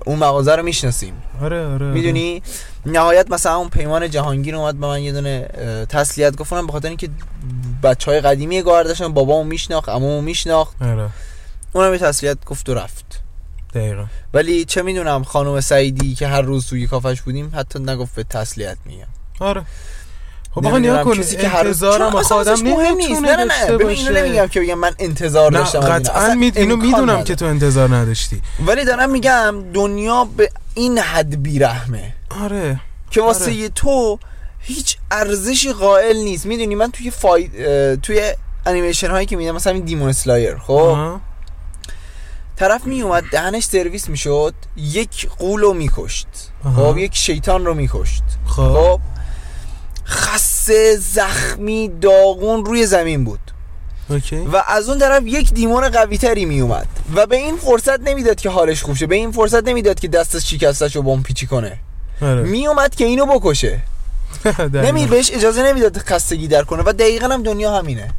[0.06, 1.22] اون مغازه رو می‌شناسیم.
[1.42, 1.86] آره آره آره.
[1.86, 2.42] می‌دونی؟
[2.86, 5.48] نهایت مثلا اون پیمان جهانگیر اومد به من یه دونه
[5.88, 7.08] تسلیت گفتم به خاطر اینکه
[7.82, 10.82] بچه های قدیمی گار داشتن بابامو میشناخت عمومو میشناخت.
[10.82, 11.08] آره.
[11.72, 13.20] اونم یه تسلیت گفت و رفت.
[13.74, 14.06] دقیقا.
[14.34, 18.76] ولی چه می‌دونم خانم سعیدی که هر روز توی کافش بودیم حتی نگفت به تسلیت
[18.86, 19.06] میگم.
[19.40, 19.62] آره.
[20.54, 22.52] خب آقا نیا کن کسی که انتظارم آخه آدم
[22.96, 24.10] نیست نه نه ببین اینو.
[24.10, 25.80] نمیگم که بگم من انتظار نه داشتم.
[25.80, 26.52] قطعا می...
[26.56, 27.24] اینو می‌دونم.
[27.24, 32.80] که تو انتظار نداشتی ولی دارم میگم دنیا به این حد بیرحمه آره
[33.10, 33.68] که واسه آره.
[33.68, 34.18] تو
[34.58, 37.48] هیچ ارزشی قائل نیست می‌دونی من توی فای...
[37.96, 38.32] توی
[38.66, 40.96] انیمیشن هایی که میدم مثلا این Demon Slayer خب.
[42.56, 46.26] طرف میومد دهنش سرویس می‌شد یک غولو میکشت
[46.64, 46.92] آها.
[46.92, 49.00] خب یک شیطان رو میکشت خب خب
[50.12, 53.40] خسته زخمی داغون روی زمین بود.
[54.10, 54.36] اوکی.
[54.36, 58.36] و از اون طرف یک دیمون قوی تری می اومد و به این فرصت نمی‌داد
[58.40, 59.06] که حالش خوب شه.
[59.06, 61.78] به این فرصت نمی‌داد که دستش شکستش رو بمب پیچی کنه.
[62.22, 62.42] آره.
[62.42, 63.80] می اومد که اینو بکشه.
[64.86, 66.82] نمی بهش اجازه نمی‌داد خستگی در کنه.
[66.86, 68.10] و دقیقا هم دنیا همینه.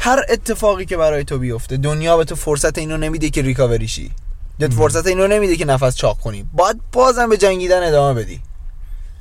[0.00, 4.10] هر اتفاقی که برای تو بیفته دنیا به تو فرصت اینو نمیده که ریکاوری شی.
[4.60, 4.70] مم.
[4.70, 6.44] فرصت اینو نمیده که نفس چاق کنی.
[6.52, 8.40] باید بازم به جنگیدن ادامه بدی.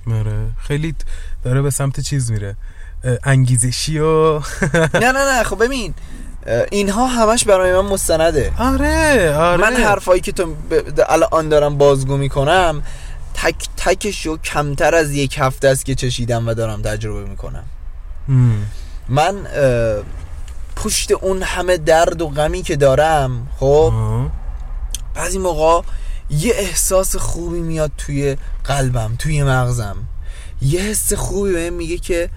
[0.07, 0.37] آره.
[0.67, 0.95] خیلی
[1.43, 2.55] داره به سمت چیز میره.
[3.23, 4.33] انگیزشی و
[5.03, 5.93] نه نه نه خب ببین
[6.71, 8.51] اینها همش برای من مستنده.
[8.57, 9.61] آره آره.
[9.61, 10.55] من حرفایی که تو ب-
[11.09, 12.81] الان دارم بازگو می‌کنم
[13.33, 17.63] تک تکش رو کمتر از یک هفته است که چشیدم و دارم تجربه می‌کنم.
[19.09, 19.35] من
[20.75, 23.93] پشت اون همه درد و غمی که دارم خب.
[25.15, 25.81] بعضی موقع
[26.29, 29.95] یه احساس خوبی میاد توی قلبم توی مغزم.
[30.61, 32.29] یه حس خوبی بهم میگه که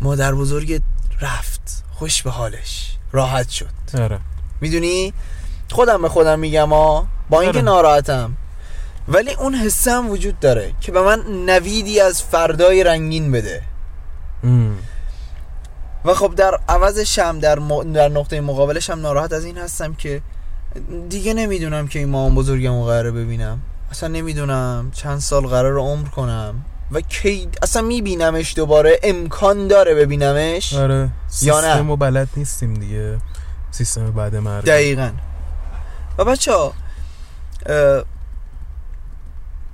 [0.00, 0.82] مادر بزرگت
[1.20, 1.84] رفت.
[1.90, 2.96] خوش به حالش.
[3.12, 3.66] راحت شد.
[3.98, 4.20] آره.
[4.60, 5.12] می‌دونی؟
[5.70, 7.64] خودم به خودم میگم ها با اینکه آره.
[7.64, 8.36] ناراحتم.
[9.08, 13.62] ولی اون حسم وجود داره که به من نویدی از فردای رنگین بده.
[14.44, 14.74] مم.
[16.04, 17.92] و خب در عوضش هم در, م...
[17.92, 20.22] در نقطه مقابلش هم ناراحت از این هستم که
[21.08, 23.60] دیگه نمی‌دونم که این مامان بزرگم رو قراره ببینم.
[23.90, 26.64] اصلا نمی‌دونم چند سال قرار عمر کنم.
[26.92, 31.08] و کی اصلا میبینمش دوباره؟ امکان داره ببینمش؟ آره.
[31.42, 33.18] یا نه؟ سیستم بلد نیستیم دیگه.
[33.70, 34.64] سیستم بعد مرگ.
[34.64, 35.10] دقیقا.
[36.18, 36.74] و بچه ها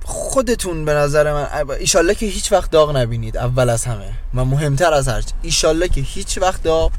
[0.05, 1.47] خودتون به نظر من
[1.79, 5.33] ایشالله که هیچ وقت داغ نبینید اول از همه و مهمتر از هر چی.
[5.41, 6.91] ایشالله که هیچ وقت داغ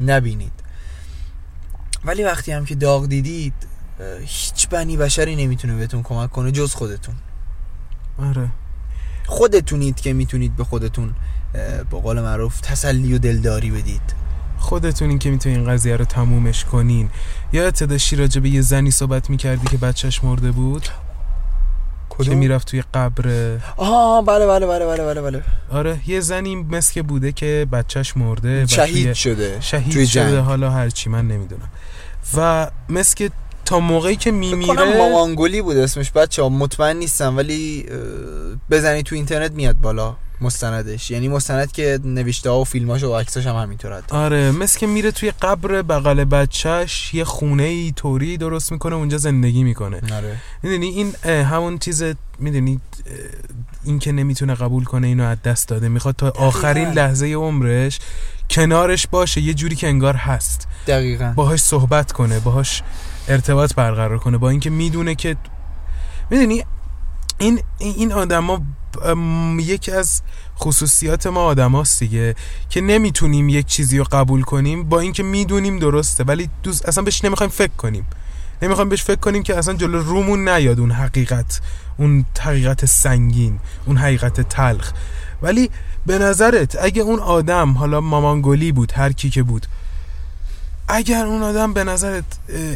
[0.00, 0.52] نبینید.
[2.04, 3.54] ولی وقتی هم که داغ دیدید
[4.20, 7.14] هیچ بنی بشری نمی‌تونه بهتون کمک کنه جز خودتون.
[8.18, 8.48] آره.
[9.28, 11.14] خودتونید که می‌تونید به خودتون
[11.90, 14.02] به قول معروف تسلی و دلداری بدید.
[14.58, 17.10] خودتونین که می‌تونین این قضیه رو تمومش کنین.
[17.52, 20.88] یادت داشتی راجع به یه زنی صحبت می‌کردی که بچهش مرده بود؟
[22.22, 23.56] که می‌رفت توی قبر.
[23.76, 25.42] آه بله بله بله بله بله بله.
[25.70, 30.40] آره یه زنی مثل که بوده که بچهش مرده شهید شده شهید توی شده.
[30.40, 31.68] حالا هرچی من نمی‌دونم.
[32.36, 33.30] و مثل که
[33.68, 37.86] تا موقعی که میمیره مامانگولی بود اسمش بچه ها مطمئن نیستم ولی
[38.70, 41.10] بزنی تو اینترنت میاد بالا مستندش.
[41.10, 45.10] یعنی مستند که نوشته ها و فیلماش و عکساش هم همینطور آره مثل که میره
[45.10, 50.00] توی قبر بغل بچهش یه خونه ای طوری درست می‌کنه اونجا زندگی می‌کنه.
[50.16, 50.36] آره.
[50.62, 51.14] می‌دونی این
[51.44, 52.04] همون چیز
[52.38, 52.80] می‌دونی
[53.84, 55.88] این که نمی‌تونه قبول کنه اینو از دست داده.
[55.88, 57.98] می‌خواد تا آخرین لحظه عمرش
[58.50, 60.68] کنارش باشه یه جوری که انگار هست.
[60.86, 61.32] دقیقا.
[61.36, 62.82] باهاش صحبت کنه باهاش
[63.28, 65.36] ارتباط برقرار کنه با اینکه می‌دونه که
[66.30, 66.64] می‌دونی
[67.38, 68.62] این این آدما
[69.58, 70.22] یکی از
[70.58, 72.34] خصوصیات ما آدماست دیگه
[72.70, 77.24] که نمی‌تونیم یک چیزی رو قبول کنیم با اینکه می‌دونیم درسته ولی دوست اصلا بهش
[77.24, 78.06] نمی‌خوایم فکر کنیم.
[78.62, 81.60] نمی‌خوایم بهش فکر کنیم که اصلا جلو رومون نیاد اون حقیقت
[81.96, 84.92] اون حقیقت سنگین اون حقیقت تلخ.
[85.42, 85.70] ولی
[86.06, 89.66] به نظرت اگه اون آدم حالا مامانگولی بود هر کی که بود
[90.88, 92.24] اگر اون آدم به نظرت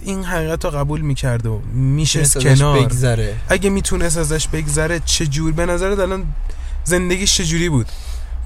[0.04, 3.36] این حقیقت رو قبول می‌کرد و میشست کنار بگذره.
[3.48, 6.24] اگه می‌تونست ازش بگذره چجور؟ به نظرت الان
[6.84, 7.86] زندگیش چجوری بود؟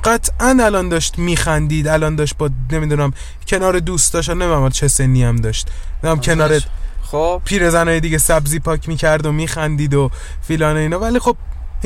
[0.05, 3.13] قطعا الان داشت میخندید الان داشت با نمی‌دونم
[3.49, 5.69] کنار دوستاش نمی‌دونم چه سنی هم داشت.
[6.05, 6.61] نمی‌دونم کنار
[7.03, 7.43] خب.
[7.45, 10.11] پیرزنای دیگه سبزی پاک می‌کرد و میخندید و
[10.43, 10.99] فیلان اینا.
[10.99, 11.37] ولی خب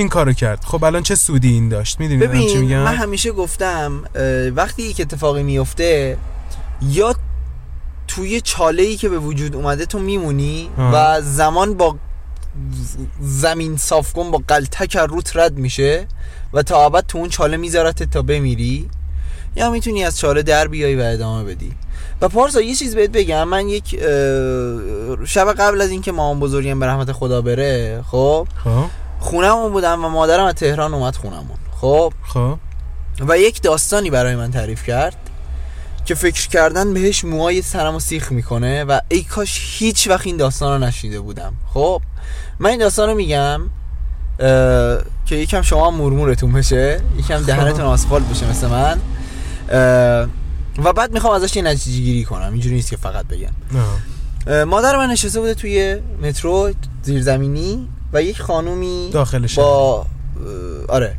[0.01, 0.64] این کارو کرد.
[0.64, 4.05] خب الان چه سودی این داشت؟ می‌دونی من چی ببین میگم؟ من همیشه گفتم
[4.57, 6.16] وقتی یک اتفاقی میفته
[6.82, 7.14] یا
[8.09, 10.94] توی چاله ای که به وجود اومده تو میمونی آه.
[10.94, 11.96] و زمان با
[13.20, 16.07] زمین صاف کن با قلتک روت رد میشه
[16.53, 18.88] و تا ابد تو اون چاله میذارت تا بمیری
[19.57, 21.72] یا می‌تونی از چاله در بیای و ادامه بدی.
[22.22, 23.48] و پارسا یه چیز بهت بگم.
[23.48, 24.01] من یک
[25.24, 28.84] شب قبل از اینکه مامان بزرگم به رحمت خدا بره خب خب.
[29.20, 32.58] خونمون بودم و مادرم از تهران اومد خونمون خب؟ خب.
[33.28, 35.16] و یک داستانی برای من تعریف کرد
[36.04, 40.36] که فکر کردن بهش موهای سرم رو سیخ می‌کنه و ای کاش هیچ وقت این
[40.36, 41.52] داستان رو نشیده بودم.
[41.74, 42.02] خب؟
[42.58, 43.60] من این داستان رو میگم
[45.26, 49.00] که یکم شما مرمورتون بشه یکم دهنتون آسفالت بشه مثل من.
[50.84, 52.52] و بعد می‌خوام ازش یه نتیجه گیری کنم.
[52.52, 54.64] اینجوری نیست که فقط بگم.
[54.64, 57.88] مادر من نشسته بوده توی مترو زیرزمینی.
[58.12, 59.64] و یک خانومی داخل شهر.
[59.64, 60.06] با
[60.88, 61.16] آره.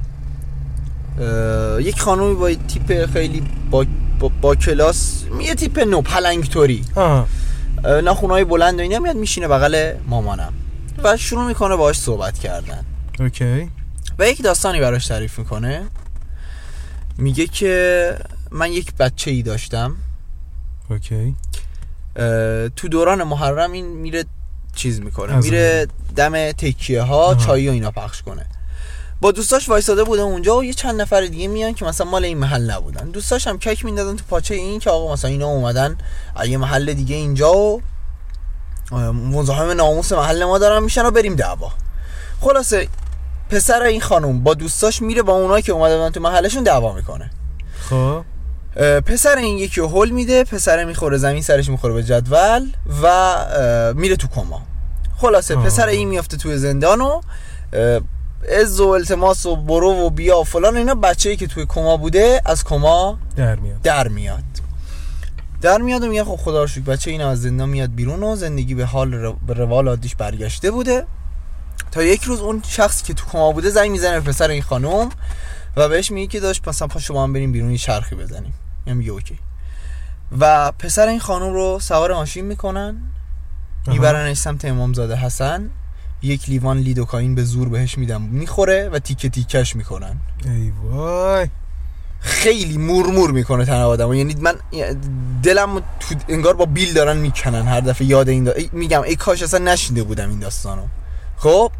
[1.20, 3.86] اه، یک خانومی با تیپ خیلی با,
[4.20, 6.86] با, با کلاس یه تیپ نو پلنگتوری.
[8.04, 10.54] ناخونهای بلند و اینا میاد میشینه بغل مامانم.
[11.04, 12.86] و شروع می‌کنه باهاش صحبت کردن.
[13.20, 13.70] اوکی.
[14.20, 15.84] و یک داستانی براش تعریف می‌کنه.
[17.18, 18.18] میگه که
[18.52, 19.96] من یک بچه ای داشتم.
[20.90, 21.36] اوکی.
[22.76, 24.26] تو دوران محرم این میره
[24.76, 25.36] چیز می‌کنه.
[25.36, 27.36] میره دم تکیه ها.
[27.36, 28.46] چایی و اینا پخش کنه.
[29.22, 32.38] با دوستاش وایساده بوده اونجا و یه چند نفر دیگه میان که مثلا مال این
[32.38, 33.10] محل نبودن.
[33.10, 35.98] دوستاش هم کک میندازن تو پاچه این که آقا مثلا اینا اومدن
[36.36, 37.82] از یه محل دیگه اینجا و
[39.14, 41.72] مزاحم ناموس محل ما دارن میشن و بریم دعوا.
[42.42, 42.88] خلاصه
[43.50, 47.32] پسر این خانم با دوستاش میره با اونایی که اومده بودن تو محلشون دعوا می‌کنه.
[47.90, 48.24] خب.
[49.06, 52.72] پسر این یکی رو هل میده پسر می‌خوره زمین سرش می‌خوره به جدول
[53.04, 53.36] و
[53.96, 54.62] میره تو کما.
[55.18, 55.66] خلاصه آه.
[55.66, 57.22] پسر این میافته توی زندان و
[57.74, 58.02] اه،
[58.50, 61.98] عز و التماس و برو و بیا و فلان اینا بچه ای که توی کما
[61.98, 63.82] بوده از کما در میاد.
[63.82, 64.44] در میاد.
[65.62, 68.36] در میاد و میگه خب خدا رو شکر بچه این از زندان میاد بیرون و
[68.36, 71.06] زندگی به حال رو- به روال عادیش برگشته بوده.
[71.92, 75.10] تا یک روز اون شخصی که تو کما بوده زنگ می‌زنه به پسر این خانم.
[75.76, 78.54] و بهش میگه که داشت مثلا پا شما هم بریم بیرون یه چرخی بزنیم.
[78.88, 79.40] یا میگه اوکی.
[80.40, 82.98] و پسر این خانم رو سوار ماشین می‌کنن.
[83.88, 85.70] میبرنش سمت امامزاده حسن.
[86.22, 88.22] یک لیوان لیدوکاین به زور بهش میدن.
[88.22, 90.18] می‌خوره و تیکه تیکش می‌کنن.
[90.46, 91.48] ای وای.
[92.20, 94.56] خیلی مورمور می‌کنه تن آدم یعنی من
[95.44, 97.68] دلم تو انگار با بیل دارن می‌کنن.
[97.68, 98.52] هر دفعه یاد این دا...
[98.52, 100.84] ای- میگم ای کاش اصلا نشینده بودم این داستانو.
[101.38, 101.72] خب؟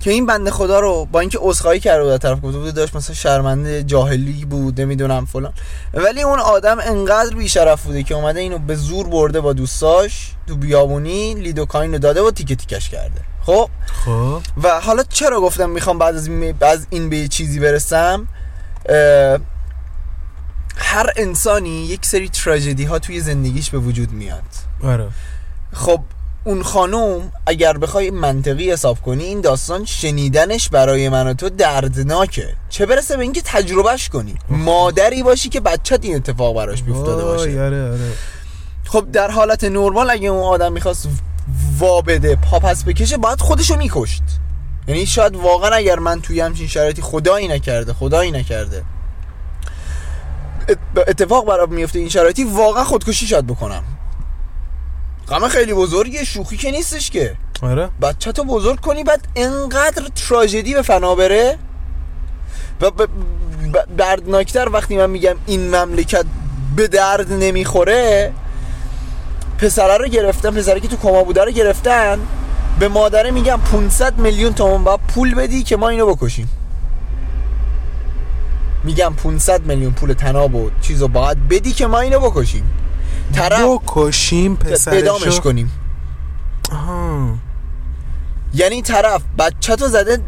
[0.00, 3.14] که این بنده خدا رو با اینکه عذرخواهی کرده بود طرف گفته بود داشت مثلا
[3.14, 5.52] شرمنده جاهلی بود نمی‌دونم فلان.
[5.94, 10.56] ولی اون آدم انقدر بیشرف بوده که اومده اینو به زور برده با دوستاش تو
[10.56, 13.20] بیابونی لیدوکاین رو داده و تیکه تیکش کرده.
[13.46, 13.70] خب؟
[14.04, 14.40] خب.
[14.62, 18.28] و حالا چرا گفتم می‌خوام بعد از این, از این به چیزی برسم؟
[20.76, 24.42] هر انسانی یک سری تراژدی ها توی زندگیش به وجود میاد.
[24.84, 25.08] آره.
[25.72, 26.00] خب
[26.50, 32.54] اون خانوم اگر بخوای منطقی حساب کنی این داستان شنیدنش برای من و تو دردناکه.
[32.68, 34.34] چه برسه به اینکه تجربهش کنی.
[34.48, 37.62] مادری باشی که بچت این اتفاق براش بیفتاده باشه.
[37.62, 38.12] آره آره.
[38.84, 41.08] خب در حالت نرمال اگه اون آدم می‌خواست
[41.78, 44.22] وا بده پا پس بکشه باید خودشو میکشت.
[44.88, 48.82] یعنی شاید واقعا اگر من توی همچین شرایطی خدایی نکرده خدایی نکرده
[50.68, 53.82] ات- اتفاق برام میفته این شرایطی واقعا خودکشی شاید بکنم.
[55.30, 57.34] غم خیلی بزرگیه شوخی که نیستش که.
[57.62, 57.88] آره.
[58.02, 61.58] بچه تو بزرگ کنی بعد انقدر تراژدی به فنا بره.
[62.80, 62.90] و
[63.98, 66.24] دردناکتر وقتی من میگم این مملکت
[66.76, 68.32] به درد نمی‌خوره
[69.58, 72.18] پسره رو گرفتن پسره که تو کما بوده رو گرفتن
[72.78, 76.48] به مادره میگم 500 میلیون تومن باید پول بدی که ما اینو بکشیم.
[78.84, 82.79] میگم 500 میلیون پول تناب و چیزو باید بدی که ما اینو بکشیم.
[83.32, 85.40] طرف بکشیم پسرشو.
[85.40, 85.72] کنیم.
[86.72, 87.34] آها.
[88.54, 90.20] یعنی طرف بچه تو زده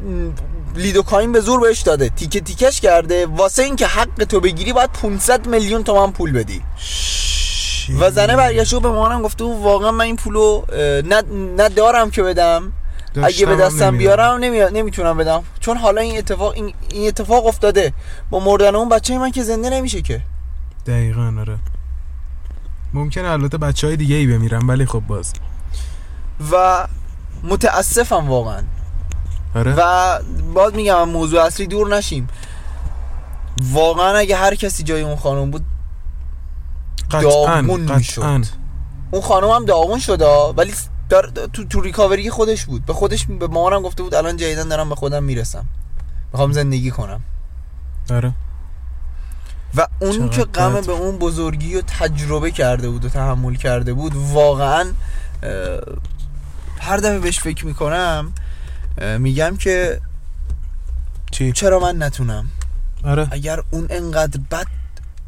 [0.76, 2.08] لیدوکاین به زور بهش داده.
[2.08, 3.26] تیکه تیکش کرده.
[3.26, 6.62] واسه اینکه حق تو بگیری باید 500 میلیون تومن پول بدی.
[6.76, 7.94] شی.
[7.94, 10.40] و زنه برگشته و به مامانم گفته واقعا من این پولو
[10.72, 11.22] اه، نه
[11.56, 12.72] نه دارم که بدم.
[13.22, 13.98] اگه به دستم.
[13.98, 14.58] بیارم نمی...
[14.58, 15.42] نمی‌تونم بدم.
[15.60, 17.92] چون حالا این اتفاق این, این اتفاق افتاده.
[18.30, 20.20] با مردن اون بچه من که زنده نمیشه که.
[20.86, 21.58] دقیقا آره.
[22.94, 25.32] ممکنه البته بچه های دیگه ای بمیرن ولی خب باز.
[26.52, 26.86] و
[27.42, 28.62] متاسفم واقعا.
[29.54, 29.74] آره.
[29.78, 30.18] و
[30.54, 32.28] باز میگم از موضوع اصلی دور نشیم.
[33.72, 35.64] واقعا اگه هر کسی جای اون خانم بود
[37.10, 38.44] داغون می‌شد.
[39.10, 40.26] اون خانم هم داغون شده
[40.56, 40.72] ولی
[41.08, 42.86] دار تو تو ریکاوری خودش بود.
[42.86, 45.64] به خودش به مامانم گفته بود الان جدیدن دارم به خودم می‌رسم.
[46.32, 47.20] می‌خوام زندگی کنم.
[48.10, 48.32] آره.
[49.76, 50.86] و اون که غم بد.
[50.86, 54.86] به اون بزرگی و تجربه کرده بود و تحمل کرده بود واقعا
[56.80, 58.32] هر دفعه بهش فکر می‌کنم
[59.18, 60.00] میگم که
[61.30, 62.48] چی؟ چرا من نتونم؟
[63.04, 63.28] آره.
[63.30, 64.66] اگر اون انقدر بد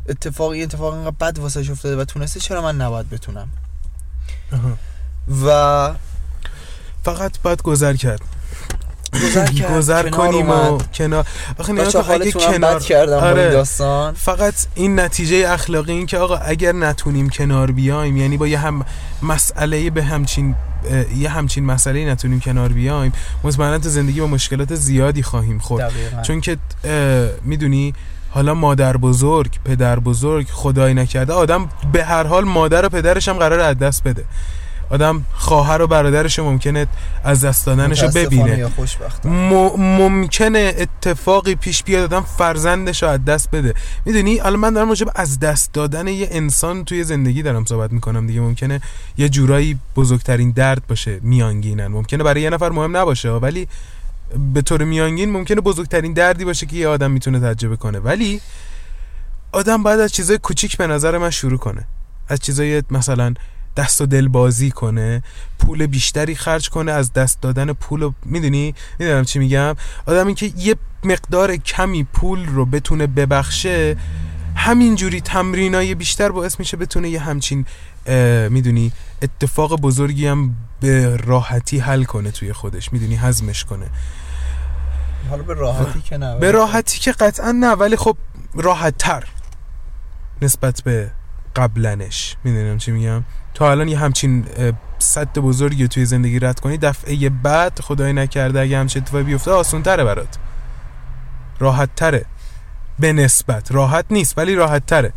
[0.08, 3.48] اتفاقی اتفاق انقدر بد واسه افتاده و تونسته چرا من نباید بتونم؟
[4.52, 4.76] آها.
[5.44, 5.94] و
[7.04, 8.20] فقط باید گذر کرد.
[9.14, 10.78] گذر کرد گذر کنار کنیم و.
[10.94, 11.26] کنار
[11.58, 13.50] آخه بچه کن، اگه کنار کردم آره.
[13.50, 18.58] داستان فقط این نتیجه اخلاقی این که آقا اگر نتونیم کنار بیایم یعنی با یه
[18.58, 18.84] هم
[19.22, 20.54] مسئله به همچین
[21.16, 23.12] یه همچین مسئله نتونیم کنار بیایم
[23.42, 25.92] مطمئنا تو زندگی با مشکلات زیادی خواهیم خورد.
[26.22, 26.56] چون که
[27.44, 27.94] می‌دونی
[28.30, 33.34] حالا مادر بزرگ پدر بزرگ خدای نکرده آدم به هر حال مادر و پدرش هم
[33.34, 34.24] قرار از دست بده
[34.94, 36.86] آدم خواهر و برادرش ممکنه
[37.24, 38.56] از دست دادنش رو ببینه.
[39.24, 43.74] م- ممکنه اتفاقی پیش بیاد آدم فرزندش رو از دست بده.
[44.04, 47.92] می‌دونی؟ الان من دارم راجع به از دست دادن یه انسان توی زندگی دارم صحبت
[47.92, 48.40] می‌کنم دیگه.
[48.40, 48.80] ممکنه
[49.18, 51.86] یه جورایی بزرگترین درد باشه میانگینن.
[51.86, 53.68] ممکنه برای یه نفر مهم نباشه ولی
[54.54, 57.98] به طور میانگین ممکنه بزرگترین دردی باشه که یه آدم می‌تونه تجربه کنه.
[57.98, 58.40] ولی
[59.52, 61.84] آدم باید از چیزای کوچیک به نظر من شروع کنه.
[62.28, 63.34] از چیزای مثلا
[63.76, 65.22] دست و دل بازی کنه
[65.58, 70.52] پول بیشتری خرج کنه از دست دادن پول رو می‌دونی؟ می‌دونم چی میگم؟ آدمی که
[70.56, 73.96] یه مقدار کمی پول رو بتونه ببخشه
[74.56, 77.66] همینجوری تمرینای بیشتر باعث میشه بتونه یه همچین
[78.50, 83.86] می‌دونی؟ اتفاق بزرگی هم به راحتی حل کنه توی خودش می‌دونی؟ هضمش کنه.
[85.30, 88.16] حالا به راحتی که نه به راحتی که قطعا نه ولی خب
[88.54, 89.24] راحت تر
[90.42, 91.10] نسبت به
[91.56, 92.36] قبلنش.
[92.44, 93.24] می‌دونم چی میگم؟
[93.54, 94.44] تا الان یه همچین
[94.98, 99.82] سد بزرگی توی زندگی رد کنی دفعه بعد خدای نکرده اگه همچین اتفاقی بیفته آسون
[99.82, 100.38] تره برات.
[101.58, 102.24] راحت تره
[102.98, 103.72] به نسبت.
[103.72, 105.12] راحت نیست ولی راحت تره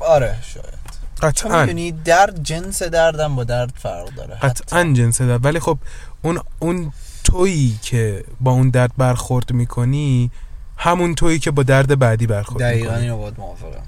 [0.00, 0.78] آره شاید.
[1.22, 1.60] قطعا.
[1.60, 4.34] می‌دونی درد جنس دردم با درد فرق داره.
[4.34, 5.44] قطعا جنس درد.
[5.44, 5.78] ولی خب
[6.22, 6.92] اون اون
[7.24, 10.30] تویی که با اون درد برخورد می‌کنی
[10.76, 13.02] همون تویی که با درد بعدی برخورد دقیقا می‌کنی.
[13.02, 13.82] اینو باید موافقم.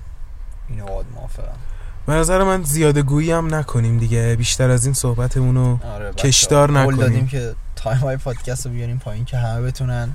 [0.71, 1.57] اینو باید موافقم
[2.07, 6.71] به نظر من زیاده گویی هم نکنیم دیگه بیشتر از این صحبتمون رو آره کشدار
[6.71, 7.01] نکنیم.
[7.01, 10.09] دادیم که تایم های پادکست رو بیاریم پایین که همه بتونن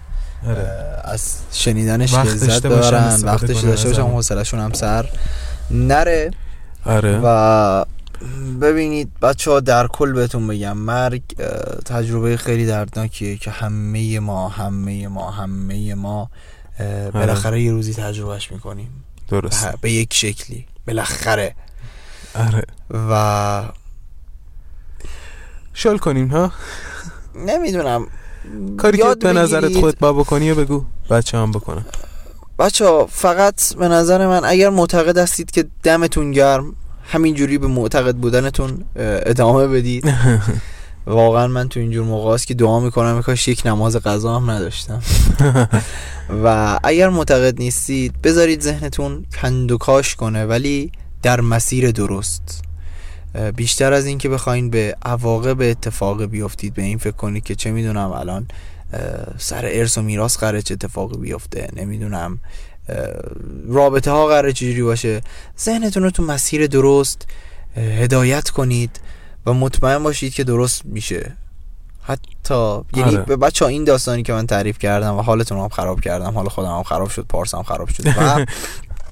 [0.47, 0.99] آره.
[1.03, 4.01] از شنیدنش لذت استفاده وقتش داشته باشن.
[4.01, 5.10] حوصله‌شون هم سر
[5.72, 6.32] نره
[6.86, 7.86] آره و
[8.62, 11.22] ببینید بچه ها در کل بهتون بگم مرگ
[11.86, 16.30] تجربه خیلی دردناکیه که همه ما همه ما همه ما
[16.80, 20.65] اه، بالاخره یه روزی تجربهش می‌کنیم درست به یک شکلی.
[20.88, 21.55] بالاخره.
[22.36, 22.63] آره.
[23.09, 23.63] و
[25.73, 26.51] شل کنیم ها؟
[27.36, 28.07] نمی‌دونم.
[28.78, 29.80] کاری که به نظرت.
[29.80, 31.86] خودت با بکنی و بگو بچه هم بکنن.
[32.59, 36.76] بچه ها فقط به نظر من اگر معتقد هستید که دمتون گرم
[37.07, 40.03] همینجوری به معتقد بودنتون ادامه بدید.
[41.08, 45.01] واقعا من تو اینجور موقع است که دعا می‌کنم کاش یک نماز قضا هم نداشتم.
[46.43, 50.91] و اگر معتقد نیستید بذارید ذهنتون کند و کاش کنه ولی
[51.22, 52.62] در مسیر درست.
[53.56, 57.72] بیشتر از این که بخواین به عواقب اتفاق بیفتید به این فکر کنید که چه
[57.72, 58.47] می‌دونم الان
[59.38, 62.39] سر ارث و میراث قراره چه اتفاقی بیفته نمی‌دونم
[63.68, 65.22] رابطه ها قراره چجوری باشه.
[65.60, 67.28] ذهنتون رو تو مسیر درست
[67.76, 68.99] هدایت کنید.
[69.46, 71.32] و مطمئن باشید که درست میشه
[72.04, 73.26] حتی یعنی آره.
[73.26, 76.76] به بچه این داستانی که من تعریف کردم و حالتون هم خراب کردم حال خودم
[76.76, 78.46] هم خراب شد پارسم خراب شد و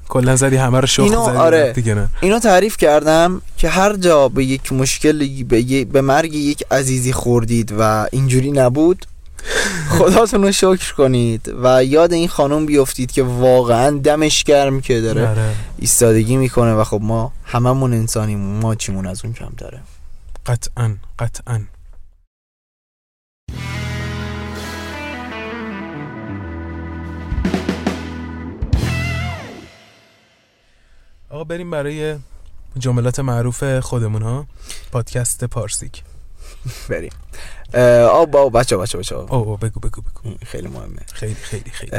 [0.10, 1.74] کلا زدی همه رو شخ اینو زدی آره.
[1.74, 6.64] دیگه نه اینو تعریف کردم که هر جا به یک مشکل به, به مرگ یک
[6.72, 9.06] عزیزی خوردید و اینجوری نبود
[9.90, 15.28] خداتون رو شکر کنید و یاد این خانم بیفتید که واقعا دمش گرم که داره
[15.28, 15.56] آره.
[15.80, 19.80] ایستادگی می‌کنه و خب ما هممون انسانیم ما چیمون از اون کمتره
[20.46, 21.68] قطعا قطعا.
[31.30, 32.20] آقا بریم برای
[32.78, 34.48] جملات معروف خودمون ها.
[34.91, 36.04] پادکست پارسیک.
[36.89, 37.12] بریم.
[38.10, 40.36] آب با بچه بچه بچه او بگو بگو بگو.
[40.46, 41.02] خیلی مهمه.
[41.14, 41.91] خیلی خیلی خیلی.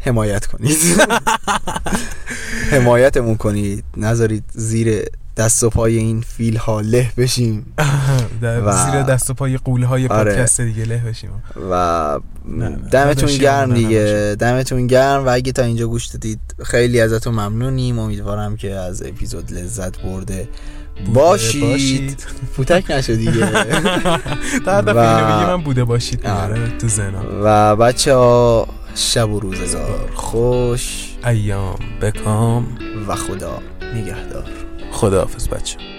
[0.00, 0.78] حمایت کنید.
[2.72, 3.84] حمایتمون کنید.
[3.96, 5.04] نذارید زیر
[5.38, 7.66] دست و پای این فیل ها له بشیم.
[8.42, 10.32] در و- زیر دست و پای قوله های آره.
[10.34, 11.30] پادکست دیگه له بشیم.
[11.70, 12.20] و.
[12.92, 14.36] دمتون گرم دیگه.
[14.38, 17.98] دمتون گرم و اگه تا اینجا گوش دادید خیلی ازتون ممنونیم.
[17.98, 20.48] امیدوارم که از اپیزود لذت برده
[21.14, 21.60] باشید.
[21.62, 22.26] باشید.
[22.56, 23.32] فوتک نشد دیگه.
[24.66, 26.26] در دفعه و- من بوده باشید.
[26.26, 26.68] آره.
[26.78, 31.12] تو زنا و بچه ها شب و روزگار خوش.
[31.26, 32.66] ایام بکام.
[33.08, 33.58] و خدا
[33.94, 34.44] نگهدار.
[34.92, 35.97] خداحافظ بچه.